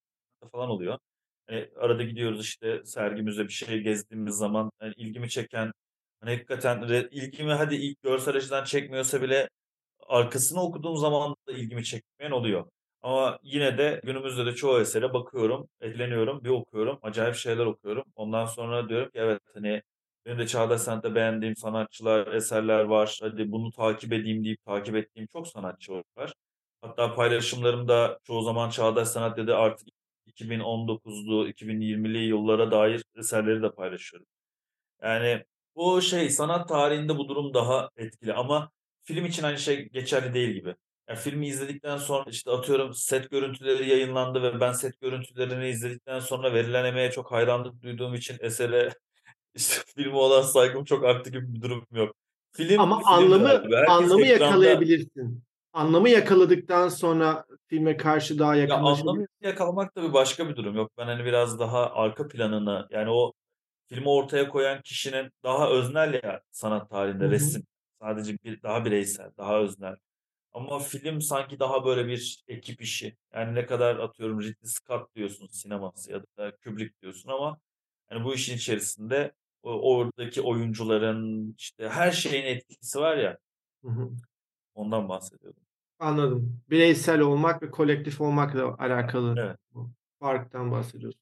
falan 0.53 0.71
oluyor. 0.71 0.99
Hani 1.47 1.71
arada 1.77 2.03
gidiyoruz 2.03 2.40
işte 2.40 2.83
sergimizde 2.85 3.44
bir 3.44 3.53
şey 3.53 3.81
gezdiğimiz 3.81 4.35
zaman 4.35 4.71
hani 4.79 4.92
ilgimi 4.97 5.31
çeken 5.31 5.73
hani 6.21 6.31
hakikaten 6.35 6.83
ilgimi 7.11 7.53
hadi 7.53 7.75
ilk 7.75 8.03
görsel 8.03 8.37
açıdan 8.37 8.64
çekmiyorsa 8.64 9.23
bile 9.23 9.49
arkasını 10.09 10.62
okuduğum 10.62 10.97
zaman 10.97 11.37
da 11.49 11.53
ilgimi 11.53 11.85
çekmeyen 11.85 12.31
oluyor. 12.33 12.66
Ama 13.03 13.38
yine 13.42 13.79
de 13.79 14.01
günümüzde 14.05 14.47
de 14.47 14.53
çoğu 14.55 14.81
esere 14.81 15.12
bakıyorum, 15.14 15.68
etkileniyorum, 15.81 16.44
bir 16.44 16.51
okuyorum, 16.51 16.99
acayip 17.03 17.35
şeyler 17.35 17.66
okuyorum. 17.66 18.05
Ondan 18.16 18.47
sonra 18.47 18.88
diyorum 18.88 19.11
ki 19.11 19.18
evet 19.18 19.40
hani 19.55 19.83
benim 20.29 20.38
de 20.38 20.47
çağdaş 20.47 20.81
sanatta 20.81 21.14
beğendiğim 21.14 21.57
sanatçılar, 21.57 22.27
eserler 22.27 22.85
var. 22.85 23.19
Hadi 23.23 23.53
bunu 23.53 23.73
takip 23.73 24.12
edeyim 24.12 24.45
deyip 24.45 24.64
takip 24.64 24.97
ettiğim 24.97 25.27
çok 25.33 25.49
sanatçı 25.49 25.93
var. 25.93 26.35
Hatta 26.83 27.14
paylaşımlarımda 27.14 28.19
çoğu 28.25 28.43
zaman 28.43 28.71
çağdaş 28.71 29.09
sanat 29.09 29.37
dedi 29.37 29.55
artık 29.55 29.88
2019'lu, 30.27 31.49
2020'li 31.49 32.19
yıllara 32.19 32.71
dair 32.71 33.05
eserleri 33.17 33.62
de 33.62 33.71
paylaşıyorum. 33.71 34.27
Yani 35.03 35.45
bu 35.77 36.03
şey 36.03 36.31
sanat 36.31 36.69
tarihinde 36.69 37.19
bu 37.19 37.29
durum 37.29 37.55
daha 37.55 37.91
etkili 37.97 38.35
ama 38.35 38.71
film 39.05 39.27
için 39.27 39.43
aynı 39.43 39.59
şey 39.59 39.88
geçerli 39.88 40.35
değil 40.35 40.51
gibi. 40.51 40.75
Yani 41.09 41.19
filmi 41.19 41.47
izledikten 41.49 41.97
sonra 41.99 42.25
işte 42.31 42.51
atıyorum 42.51 42.95
set 42.95 43.31
görüntüleri 43.31 43.88
yayınlandı 43.88 44.43
ve 44.43 44.61
ben 44.61 44.73
set 44.73 45.01
görüntülerini 45.01 45.69
izledikten 45.69 46.21
sonra 46.21 46.55
verilen 46.55 46.85
emeğe 46.85 47.11
çok 47.11 47.33
hayranlık 47.33 47.83
duyduğum 47.83 48.14
için 48.14 48.37
esere 48.41 48.91
işte 49.62 49.83
filme 49.97 50.16
olan 50.16 50.42
saygım 50.42 50.85
çok 50.85 51.05
arttı 51.05 51.31
gibi 51.31 51.55
bir 51.55 51.62
durum 51.62 51.87
yok. 51.92 52.14
Film 52.53 52.81
Ama 52.81 52.99
filmdir 52.99 53.35
anlamı 53.35 53.62
anlamı 53.88 54.23
ekranda- 54.23 54.27
yakalayabilirsin. 54.44 55.42
Anlamı 55.73 56.09
yakaladıktan 56.09 56.88
sonra 56.88 57.44
filme 57.66 57.97
karşı 57.97 58.38
daha 58.38 58.57
Ya 58.57 58.61
yakınlaşabilirsin. 58.62 59.09
anlamı 59.09 59.27
yakalamak 59.40 59.97
da 59.97 60.03
bir 60.03 60.12
başka 60.12 60.49
bir 60.49 60.57
durum. 60.57 60.77
Yok 60.77 60.90
ben 60.99 61.07
hani 61.07 61.25
biraz 61.25 61.59
daha 61.59 61.90
arka 61.92 62.29
planını 62.29 62.88
yani 62.90 63.11
o 63.11 63.33
filmi 63.88 64.09
ortaya 64.09 64.49
koyan 64.49 64.83
kişinin 64.83 65.31
daha 65.44 65.71
öznel 65.71 66.21
ya 66.25 66.40
sanat 66.51 66.90
tarihinde 66.90 67.25
Hı 67.25 67.29
hı. 67.29 67.31
resim. 67.33 67.66
Sadece 68.03 68.38
bir 68.44 68.62
daha 68.62 68.85
bireysel, 68.85 69.31
daha 69.38 69.59
öznel. 69.61 69.97
Ama 70.53 70.79
film 70.79 71.21
sanki 71.21 71.59
daha 71.59 71.85
böyle 71.85 72.07
bir 72.09 72.44
ekip 72.49 72.83
işi. 72.83 73.16
Yani 73.35 73.55
ne 73.55 73.66
kadar 73.66 73.97
atıyorum 73.97 74.40
Ridley 74.40 74.55
Scott 74.64 75.14
diyorsun 75.14 75.47
sineması 75.47 76.12
ya 76.12 76.23
da 76.38 76.57
Kubrick 76.64 77.01
diyorsun 77.03 77.31
ama 77.31 77.59
hani 78.09 78.25
bu 78.25 78.35
işin 78.35 78.57
içerisinde 78.57 79.33
oradaki 79.62 80.42
oyuncuların 80.42 81.55
işte 81.59 81.88
her 81.88 82.11
şeyin 82.11 82.44
etkisi 82.47 82.99
var 83.01 83.16
ya 83.16 83.38
Hı 83.85 83.88
hı. 83.90 84.11
ondan 84.75 85.09
bahsediyordum. 85.09 85.62
Anladım. 85.99 86.61
Bireysel 86.71 87.21
olmak 87.21 87.62
ve 87.62 87.71
kolektif 87.71 88.21
olmakla 88.21 88.75
alakalı 88.79 89.35
Evet. 89.38 89.57
farktan 90.21 90.71
bahsediyorsun. 90.71 91.21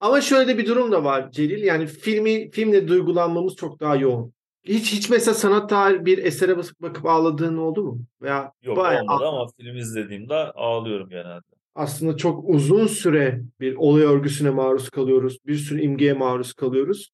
Ama 0.00 0.20
şöyle 0.20 0.48
de 0.48 0.58
bir 0.58 0.66
durum 0.66 0.92
da 0.92 1.04
var 1.04 1.30
Celil. 1.32 1.62
Yani 1.62 1.86
filmi 1.86 2.50
filmle 2.50 2.88
duygulanmamız 2.88 3.56
çok 3.56 3.80
daha 3.80 3.96
yoğun. 3.96 4.32
Hiç 4.64 4.92
hiç 4.92 5.10
mesela 5.10 5.34
sanat 5.34 5.70
tarihi 5.70 6.04
bir 6.06 6.18
esere 6.18 6.56
basıp 6.56 6.80
bakıp 6.82 7.06
ağladığın 7.06 7.56
oldu 7.56 7.82
mu? 7.84 7.98
Veya 8.22 8.52
Yok 8.62 8.76
bayağı 8.76 9.02
olmadı 9.02 9.24
ama 9.26 9.46
film 9.60 9.76
izlediğimde 9.76 10.34
ağlıyorum 10.34 11.08
genelde. 11.08 11.40
aslında 11.74 12.16
çok 12.16 12.48
uzun 12.48 12.86
süre 12.86 13.42
bir 13.60 13.74
olay 13.76 14.02
örgüsüne 14.02 14.50
maruz 14.50 14.90
kalıyoruz. 14.90 15.38
Bir 15.46 15.54
sürü 15.54 15.80
imgeye 15.82 16.12
maruz 16.12 16.52
kalıyoruz. 16.52 17.10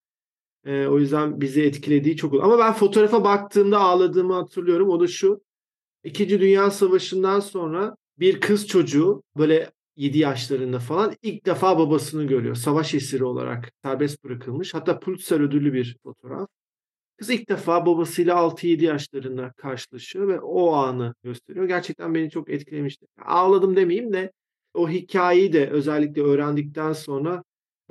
Ee, 0.67 0.87
o 0.87 0.99
yüzden 0.99 1.41
bizi 1.41 1.63
etkilediği 1.63 2.17
çok 2.17 2.35
oldu. 2.35 2.43
Ama 2.43 2.59
ben 2.59 2.73
fotoğrafa 2.73 3.25
baktığımda 3.25 3.81
ağladığımı 3.81 4.35
hatırlıyorum. 4.35 4.89
O 4.89 5.01
da 5.01 5.07
şu. 5.07 5.43
İkinci 6.05 6.41
Dünya 6.41 6.71
Savaşı'ndan 6.71 7.41
sonra 7.41 7.97
bir 8.19 8.41
kız 8.41 8.67
çocuğu 8.67 9.23
böyle 9.37 9.71
7 9.97 10.19
yaşlarında 10.19 10.79
falan 10.79 11.15
ilk 11.23 11.47
defa 11.47 11.79
babasını 11.79 12.25
görüyor. 12.25 12.55
Savaş 12.55 12.95
esiri 12.95 13.25
olarak 13.25 13.73
serbest 13.83 14.25
bırakılmış. 14.25 14.75
Hatta 14.75 15.01
Pulitzer 15.01 15.41
ödüllü 15.41 15.73
bir 15.73 15.97
fotoğraf. 16.03 16.49
Kız 17.17 17.31
ilk 17.31 17.49
defa 17.49 17.87
babasıyla 17.87 18.35
6-7 18.35 18.85
yaşlarında 18.85 19.53
karşılaşıyor 19.57 20.29
ve 20.29 20.41
o 20.41 20.73
anı 20.73 21.15
gösteriyor. 21.23 21.67
Gerçekten 21.67 22.15
beni 22.15 22.31
çok 22.31 22.51
etkilemişti. 22.51 23.07
Ağladım 23.25 23.77
demeyeyim 23.77 24.13
de 24.13 24.33
o 24.75 24.89
hikayeyi 24.89 25.53
de 25.53 25.71
özellikle 25.71 26.23
öğrendikten 26.23 26.93
sonra 26.93 27.43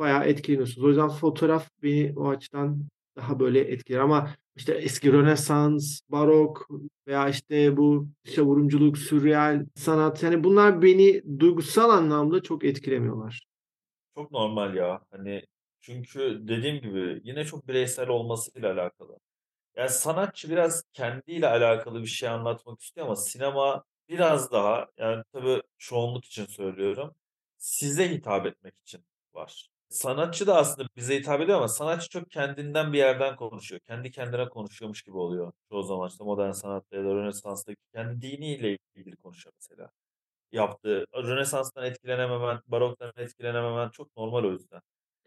bayağı 0.02 0.26
etkileniyorsunuz. 0.26 0.86
O 0.86 0.90
yüzden 0.90 1.10
fotoğraf 1.10 1.70
beni 1.84 2.14
o 2.18 2.30
açıdan 2.30 2.88
daha 3.16 3.40
böyle 3.40 3.60
etkiler 3.60 4.00
ama 4.00 4.36
işte 4.56 4.74
eski 4.74 5.14
Rönesans, 5.14 6.02
Barok 6.10 6.70
veya 7.08 7.30
işte 7.30 7.78
bu 7.78 8.08
dışa 8.26 8.44
vurumculuk, 8.44 8.98
sürreal 8.98 9.66
sanat 9.76 10.24
yani 10.24 10.44
bunlar 10.44 10.82
beni 10.82 11.40
duygusal 11.40 11.90
anlamda 11.90 12.44
çok 12.44 12.64
etkilemiyorlar. 12.64 13.46
Çok 14.16 14.32
normal 14.32 14.76
ya. 14.76 15.02
Hani 15.12 15.46
çünkü 15.82 16.40
dediğim 16.48 16.82
gibi 16.82 17.22
yine 17.24 17.46
çok 17.46 17.68
bireysel 17.68 18.10
olmasıyla 18.10 18.74
alakalı. 18.74 19.20
Yani 19.76 19.90
sanatçı 19.90 20.50
biraz 20.50 20.84
kendiyle 20.94 21.48
alakalı 21.48 22.02
bir 22.02 22.08
şey 22.08 22.30
anlatmak 22.30 22.82
istiyor 22.82 23.08
ama 23.08 23.16
sinema 23.16 23.84
biraz 24.10 24.52
daha 24.52 24.88
yani 24.98 25.24
tabii 25.34 25.62
çoğunluk 25.78 26.26
için 26.26 26.46
söylüyorum. 26.46 27.16
Size 27.58 28.10
hitap 28.12 28.46
etmek 28.46 28.74
için 28.82 29.06
var. 29.34 29.71
Sanatçı 29.92 30.48
da 30.48 30.56
aslında 30.58 30.90
bize 30.96 31.20
hitap 31.20 31.42
ediyor 31.42 31.58
ama 31.58 31.68
sanatçı 31.68 32.10
çok 32.10 32.32
kendinden 32.32 32.94
bir 32.94 32.98
yerden 32.98 33.36
konuşuyor. 33.36 33.82
Kendi 33.88 34.12
kendine 34.12 34.50
konuşuyormuş 34.50 35.02
gibi 35.02 35.18
oluyor 35.18 35.52
çoğu 35.70 35.84
zaman 35.84 36.10
işte 36.10 36.24
modern 36.24 36.52
sanatta 36.52 36.98
ya 36.98 37.04
da 37.04 37.08
Rönesans'taki 37.16 37.78
kendi 37.94 38.22
diniyle 38.22 38.78
ilgili 38.96 39.16
konuşuyor 39.16 39.54
mesela. 39.58 39.90
Yaptığı 40.52 41.06
Rönesans'tan 41.16 41.86
etkilenememen, 41.86 42.62
Barok'tan 42.68 43.14
etkilenememen 43.18 43.90
çok 43.90 44.18
normal 44.18 44.44
o 44.44 44.52
yüzden. 44.52 44.82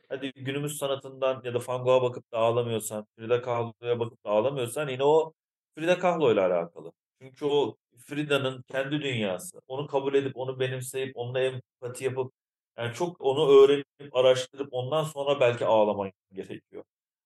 Hadi 0.08 0.32
günümüz 0.32 0.78
sanatından 0.78 1.42
ya 1.44 1.54
da 1.54 1.58
Van 1.68 1.84
Gogh'a 1.84 2.02
bakıp 2.02 2.32
da 2.32 2.38
ağlamıyorsan, 2.38 3.06
Frida 3.18 3.42
Kahlo'ya 3.42 4.00
bakıp 4.00 4.24
da 4.24 4.30
ağlamıyorsan 4.30 4.88
yine 4.88 5.04
o 5.04 5.32
Frida 5.76 5.98
Kahlo 5.98 6.32
ile 6.32 6.40
alakalı. 6.40 6.92
Çünkü 7.22 7.44
o 7.46 7.76
Frida'nın 7.98 8.62
kendi 8.62 9.02
dünyası. 9.02 9.60
Onu 9.68 9.86
kabul 9.86 10.14
edip, 10.14 10.36
onu 10.36 10.60
benimseyip, 10.60 11.16
onunla 11.16 11.40
empati 11.40 12.04
yapıp 12.04 12.32
yani 12.78 12.94
çok 12.94 13.20
onu 13.20 13.48
öğrenip, 13.50 13.86
araştırıp 14.12 14.68
ondan 14.70 15.04
sonra 15.04 15.40
belki 15.40 15.66
ağlaman 15.66 16.12
gerekiyor. 16.32 16.84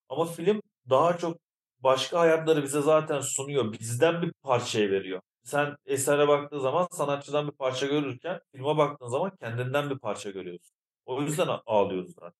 Ama 0.08 0.26
film 0.26 0.62
daha 0.90 1.18
çok 1.18 1.38
başka 1.80 2.20
hayatları 2.20 2.62
bize 2.62 2.80
zaten 2.80 3.20
sunuyor. 3.20 3.72
Bizden 3.72 4.22
bir 4.22 4.32
parçayı 4.42 4.90
veriyor. 4.90 5.20
Sen 5.44 5.76
esere 5.86 6.28
baktığın 6.28 6.58
zaman 6.58 6.88
sanatçıdan 6.92 7.46
bir 7.46 7.52
parça 7.52 7.86
görürken 7.86 8.40
filme 8.52 8.76
baktığın 8.76 9.08
zaman 9.08 9.32
kendinden 9.40 9.90
bir 9.90 9.98
parça 9.98 10.30
görüyorsun. 10.30 10.76
O 11.06 11.22
yüzden 11.22 11.48
ağlıyoruz 11.66 12.14
zaten. 12.14 12.32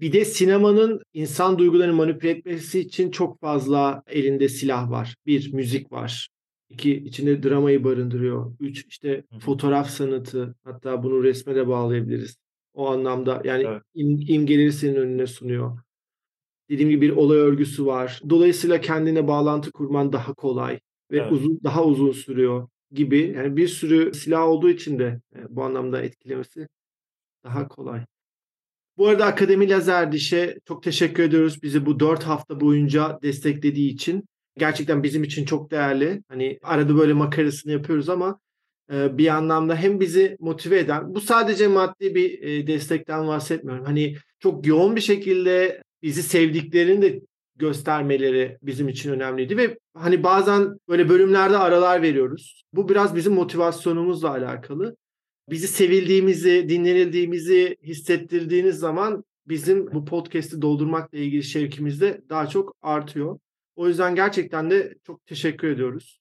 Bir 0.00 0.12
de 0.12 0.24
sinemanın 0.24 1.02
insan 1.12 1.58
duygularını 1.58 1.94
manipüle 1.94 2.30
etmesi 2.30 2.80
için 2.80 3.10
çok 3.10 3.40
fazla 3.40 4.02
elinde 4.06 4.48
silah 4.48 4.90
var. 4.90 5.16
Bir, 5.26 5.52
müzik 5.52 5.92
var. 5.92 6.28
İki, 6.70 6.96
içinde 6.96 7.42
dramayı 7.42 7.84
barındırıyor. 7.84 8.54
Üç, 8.60 8.86
işte 8.88 9.24
Hı 9.32 9.38
fotoğraf 9.38 9.90
sanatı. 9.90 10.54
Hatta 10.64 11.02
bunu 11.02 11.24
resme 11.24 11.54
de 11.54 11.68
bağlayabiliriz. 11.68 12.36
O 12.74 12.88
anlamda 12.88 13.42
yani 13.44 13.64
Evet. 13.68 13.82
im- 13.96 14.32
imgeleri 14.32 14.72
senin 14.72 14.94
önüne 14.96 15.26
sunuyor. 15.26 15.78
Dediğim 16.70 16.90
gibi 16.90 17.06
bir 17.06 17.16
olay 17.16 17.38
örgüsü 17.38 17.86
var. 17.86 18.20
Dolayısıyla 18.30 18.80
kendine 18.80 19.28
bağlantı 19.28 19.72
kurman 19.72 20.12
daha 20.12 20.34
kolay 20.34 20.80
ve 21.10 21.18
Evet. 21.18 21.32
uzun 21.32 21.60
daha 21.64 21.84
uzun 21.84 22.12
sürüyor 22.12 22.68
gibi. 22.92 23.32
Yani 23.36 23.56
bir 23.56 23.68
sürü 23.68 24.14
silah 24.14 24.46
olduğu 24.48 24.70
için 24.70 24.98
de 24.98 25.20
e, 25.36 25.38
bu 25.48 25.62
anlamda 25.64 26.02
etkilemesi 26.02 26.68
daha 27.44 27.68
kolay. 27.68 28.04
Bu 28.98 29.08
arada 29.08 29.26
Akademi 29.26 29.68
Lazerdiş'e 29.68 30.58
çok 30.64 30.82
teşekkür 30.82 31.22
ediyoruz. 31.22 31.62
Bizi 31.62 31.86
bu 31.86 32.00
dört 32.00 32.22
hafta 32.22 32.60
boyunca 32.60 33.18
desteklediği 33.22 33.90
için. 33.92 34.24
Gerçekten 34.58 35.02
bizim 35.02 35.24
için 35.24 35.44
çok 35.44 35.70
değerli. 35.70 36.22
Hani 36.28 36.58
arada 36.62 36.96
böyle 36.96 37.12
makarasını 37.12 37.72
yapıyoruz 37.72 38.08
ama 38.08 38.38
bir 38.90 39.28
anlamda 39.28 39.76
hem 39.76 40.00
bizi 40.00 40.36
motive 40.40 40.78
eden, 40.78 41.14
bu 41.14 41.20
sadece 41.20 41.68
maddi 41.68 42.14
bir 42.14 42.66
destekten 42.66 43.26
bahsetmiyorum. 43.26 43.84
Hani 43.84 44.16
çok 44.40 44.66
yoğun 44.66 44.96
bir 44.96 45.00
şekilde 45.00 45.82
bizi 46.02 46.22
sevdiklerini 46.22 47.02
de 47.02 47.20
göstermeleri 47.56 48.58
bizim 48.62 48.88
için 48.88 49.12
önemliydi 49.12 49.56
ve 49.56 49.78
hani 49.94 50.22
bazen 50.22 50.78
böyle 50.88 51.08
bölümlerde 51.08 51.56
aralar 51.56 52.02
veriyoruz. 52.02 52.62
Bu 52.72 52.88
biraz 52.88 53.16
bizim 53.16 53.32
motivasyonumuzla 53.32 54.30
alakalı 54.30 54.96
bizi 55.50 55.68
sevildiğimizi, 55.68 56.68
dinlenildiğimizi 56.68 57.76
hissettirdiğiniz 57.82 58.78
zaman 58.78 59.24
bizim 59.48 59.94
bu 59.94 60.04
podcast'i 60.04 60.62
doldurmakla 60.62 61.18
ilgili 61.18 61.42
şevkimiz 61.42 62.00
de 62.00 62.20
daha 62.28 62.46
çok 62.46 62.74
artıyor. 62.82 63.38
O 63.76 63.88
yüzden 63.88 64.14
gerçekten 64.14 64.70
de 64.70 64.94
çok 65.06 65.26
teşekkür 65.26 65.68
ediyoruz 65.68 66.20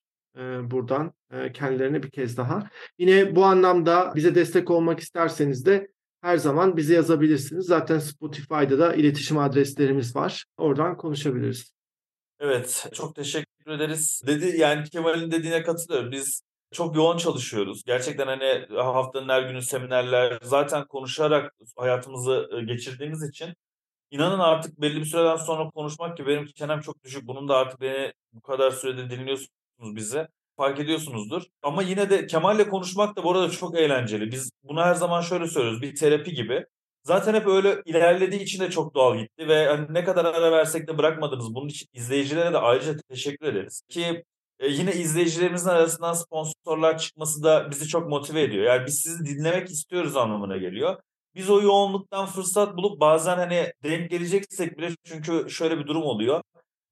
buradan 0.64 1.14
kendilerine 1.54 2.04
bir 2.04 2.12
kez 2.12 2.38
daha. 2.38 2.70
Yine 2.98 3.36
bu 3.36 3.46
anlamda 3.46 4.14
bize 4.16 4.36
destek 4.36 4.72
olmak 4.72 5.00
isterseniz 5.00 5.66
de 5.66 5.92
her 6.22 6.38
zaman 6.38 6.78
bize 6.78 6.94
yazabilirsiniz. 6.94 7.66
Zaten 7.66 8.00
Spotify'da 8.00 8.80
da 8.80 8.96
iletişim 8.96 9.38
adreslerimiz 9.38 10.16
var. 10.16 10.46
Oradan 10.58 10.98
konuşabiliriz. 10.98 11.74
Evet, 12.40 12.90
çok 12.94 13.16
teşekkür 13.16 13.72
ederiz. 13.72 14.22
Dedi 14.28 14.58
yani 14.58 14.90
Kemal'in 14.90 15.32
dediğine 15.32 15.64
katılıyorum. 15.64 16.12
Biz 16.12 16.42
çok 16.72 16.96
yoğun 16.96 17.18
çalışıyoruz. 17.18 17.84
Gerçekten 17.86 18.28
hani 18.28 18.66
haftanın 18.76 19.30
her 19.30 19.44
günü 19.44 19.62
seminerler 19.62 20.40
zaten 20.44 20.88
konuşarak 20.88 21.54
hayatımızı 21.78 22.50
geçirdiğimiz 22.68 23.24
için 23.30 23.54
inanın 24.12 24.40
artık 24.40 24.82
belli 24.82 25.00
bir 25.00 25.06
süreden 25.06 25.36
sonra 25.36 25.70
konuşmak 25.70 26.18
ki 26.18 26.28
benim 26.28 26.46
çenem 26.46 26.80
çok 26.80 27.04
düşük. 27.04 27.28
Bunun 27.28 27.48
da 27.48 27.58
artık 27.58 27.82
beni 27.82 28.14
bu 28.34 28.42
kadar 28.42 28.72
süredir 28.72 29.10
dinliyorsunuz 29.10 29.63
bizi. 29.96 30.28
Fark 30.58 30.80
ediyorsunuzdur. 30.80 31.44
Ama 31.64 31.84
yine 31.84 32.10
de 32.10 32.28
Kemal'le 32.28 32.70
konuşmak 32.70 33.16
da 33.18 33.24
bu 33.24 33.32
arada 33.32 33.50
çok 33.50 33.78
eğlenceli. 33.78 34.32
Biz 34.32 34.52
bunu 34.64 34.82
her 34.82 34.94
zaman 34.94 35.22
şöyle 35.22 35.48
söylüyoruz. 35.48 35.82
Bir 35.82 35.96
terapi 35.96 36.34
gibi. 36.34 36.66
Zaten 37.04 37.34
hep 37.34 37.48
öyle 37.48 37.82
ilerlediği 37.86 38.42
için 38.42 38.60
de 38.60 38.70
çok 38.70 38.96
doğal 38.96 39.18
gitti 39.18 39.48
ve 39.48 39.68
hani 39.68 39.88
ne 39.90 40.04
kadar 40.04 40.26
ara 40.26 40.52
versek 40.52 40.88
de 40.88 40.98
bırakmadınız. 40.98 41.56
Bunun 41.56 41.68
için 41.68 41.88
izleyicilere 41.94 42.54
de 42.54 42.58
ayrıca 42.58 42.98
teşekkür 43.10 43.48
ederiz. 43.48 43.82
Ki 43.90 44.24
e, 44.60 44.68
yine 44.68 44.94
izleyicilerimizin 44.94 45.70
arasından 45.70 46.14
sponsorlar 46.14 46.98
çıkması 46.98 47.44
da 47.44 47.72
bizi 47.72 47.88
çok 47.88 48.10
motive 48.10 48.42
ediyor. 48.42 48.64
Yani 48.66 48.86
biz 48.88 49.02
sizi 49.02 49.26
dinlemek 49.26 49.70
istiyoruz 49.70 50.18
anlamına 50.18 50.58
geliyor. 50.58 50.98
Biz 51.36 51.50
o 51.50 51.62
yoğunluktan 51.62 52.26
fırsat 52.26 52.78
bulup 52.78 53.00
bazen 53.00 53.38
hani 53.38 53.72
denk 53.84 54.10
geleceksek 54.10 54.78
bile 54.78 54.90
çünkü 55.04 55.50
şöyle 55.50 55.80
bir 55.80 55.88
durum 55.88 56.04
oluyor. 56.04 56.42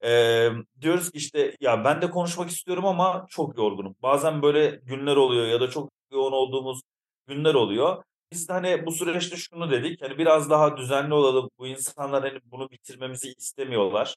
Ee, 0.04 0.50
diyoruz 0.80 1.10
ki 1.10 1.18
işte 1.18 1.56
ya 1.60 1.84
ben 1.84 2.02
de 2.02 2.10
konuşmak 2.10 2.50
istiyorum 2.50 2.86
ama 2.86 3.26
çok 3.30 3.58
yorgunum. 3.58 3.96
Bazen 4.02 4.42
böyle 4.42 4.80
günler 4.82 5.16
oluyor 5.16 5.46
ya 5.46 5.60
da 5.60 5.70
çok 5.70 5.92
yoğun 6.12 6.32
olduğumuz 6.32 6.80
günler 7.26 7.54
oluyor. 7.54 8.02
Biz 8.32 8.48
de 8.48 8.52
hani 8.52 8.86
bu 8.86 8.92
süreçte 8.92 9.36
şunu 9.36 9.70
dedik. 9.70 10.02
Hani 10.02 10.18
biraz 10.18 10.50
daha 10.50 10.76
düzenli 10.76 11.14
olalım. 11.14 11.50
Bu 11.58 11.66
insanlar 11.66 12.22
hani 12.22 12.40
bunu 12.44 12.70
bitirmemizi 12.70 13.34
istemiyorlar. 13.38 14.14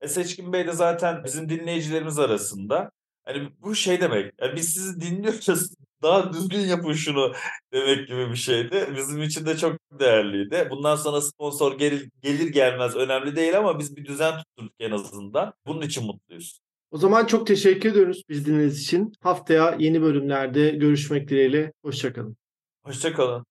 E 0.00 0.08
Seçkin 0.08 0.52
Bey 0.52 0.66
de 0.66 0.72
zaten 0.72 1.24
bizim 1.24 1.48
dinleyicilerimiz 1.48 2.18
arasında. 2.18 2.90
Hani 3.24 3.50
bu 3.58 3.74
şey 3.74 4.00
demek. 4.00 4.32
Yani 4.40 4.56
biz 4.56 4.74
sizi 4.74 5.00
dinliyoruz. 5.00 5.74
Daha 6.02 6.32
düzgün 6.32 6.60
yapın 6.60 6.92
şunu 6.92 7.32
demek 7.72 8.08
gibi 8.08 8.30
bir 8.30 8.36
şeydi. 8.36 8.88
Bizim 8.96 9.22
için 9.22 9.46
de 9.46 9.56
çok 9.56 9.76
değerliydi. 10.00 10.68
Bundan 10.70 10.96
sonra 10.96 11.20
sponsor 11.20 11.78
gelir, 11.78 12.08
gelir 12.22 12.48
gelmez 12.48 12.96
önemli 12.96 13.36
değil 13.36 13.58
ama 13.58 13.78
biz 13.78 13.96
bir 13.96 14.04
düzen 14.04 14.34
tutturduk 14.38 14.74
en 14.80 14.90
azından. 14.90 15.52
Bunun 15.66 15.82
için 15.82 16.06
mutluyuz. 16.06 16.58
O 16.90 16.98
zaman 16.98 17.26
çok 17.26 17.46
teşekkür 17.46 17.90
ediyoruz 17.90 18.22
biz 18.28 18.46
dinlediğiniz 18.46 18.82
için. 18.82 19.12
Haftaya 19.20 19.76
yeni 19.78 20.02
bölümlerde 20.02 20.70
görüşmek 20.70 21.28
dileğiyle. 21.28 21.72
Hoşçakalın. 21.84 22.36
Hoşçakalın. 22.84 23.46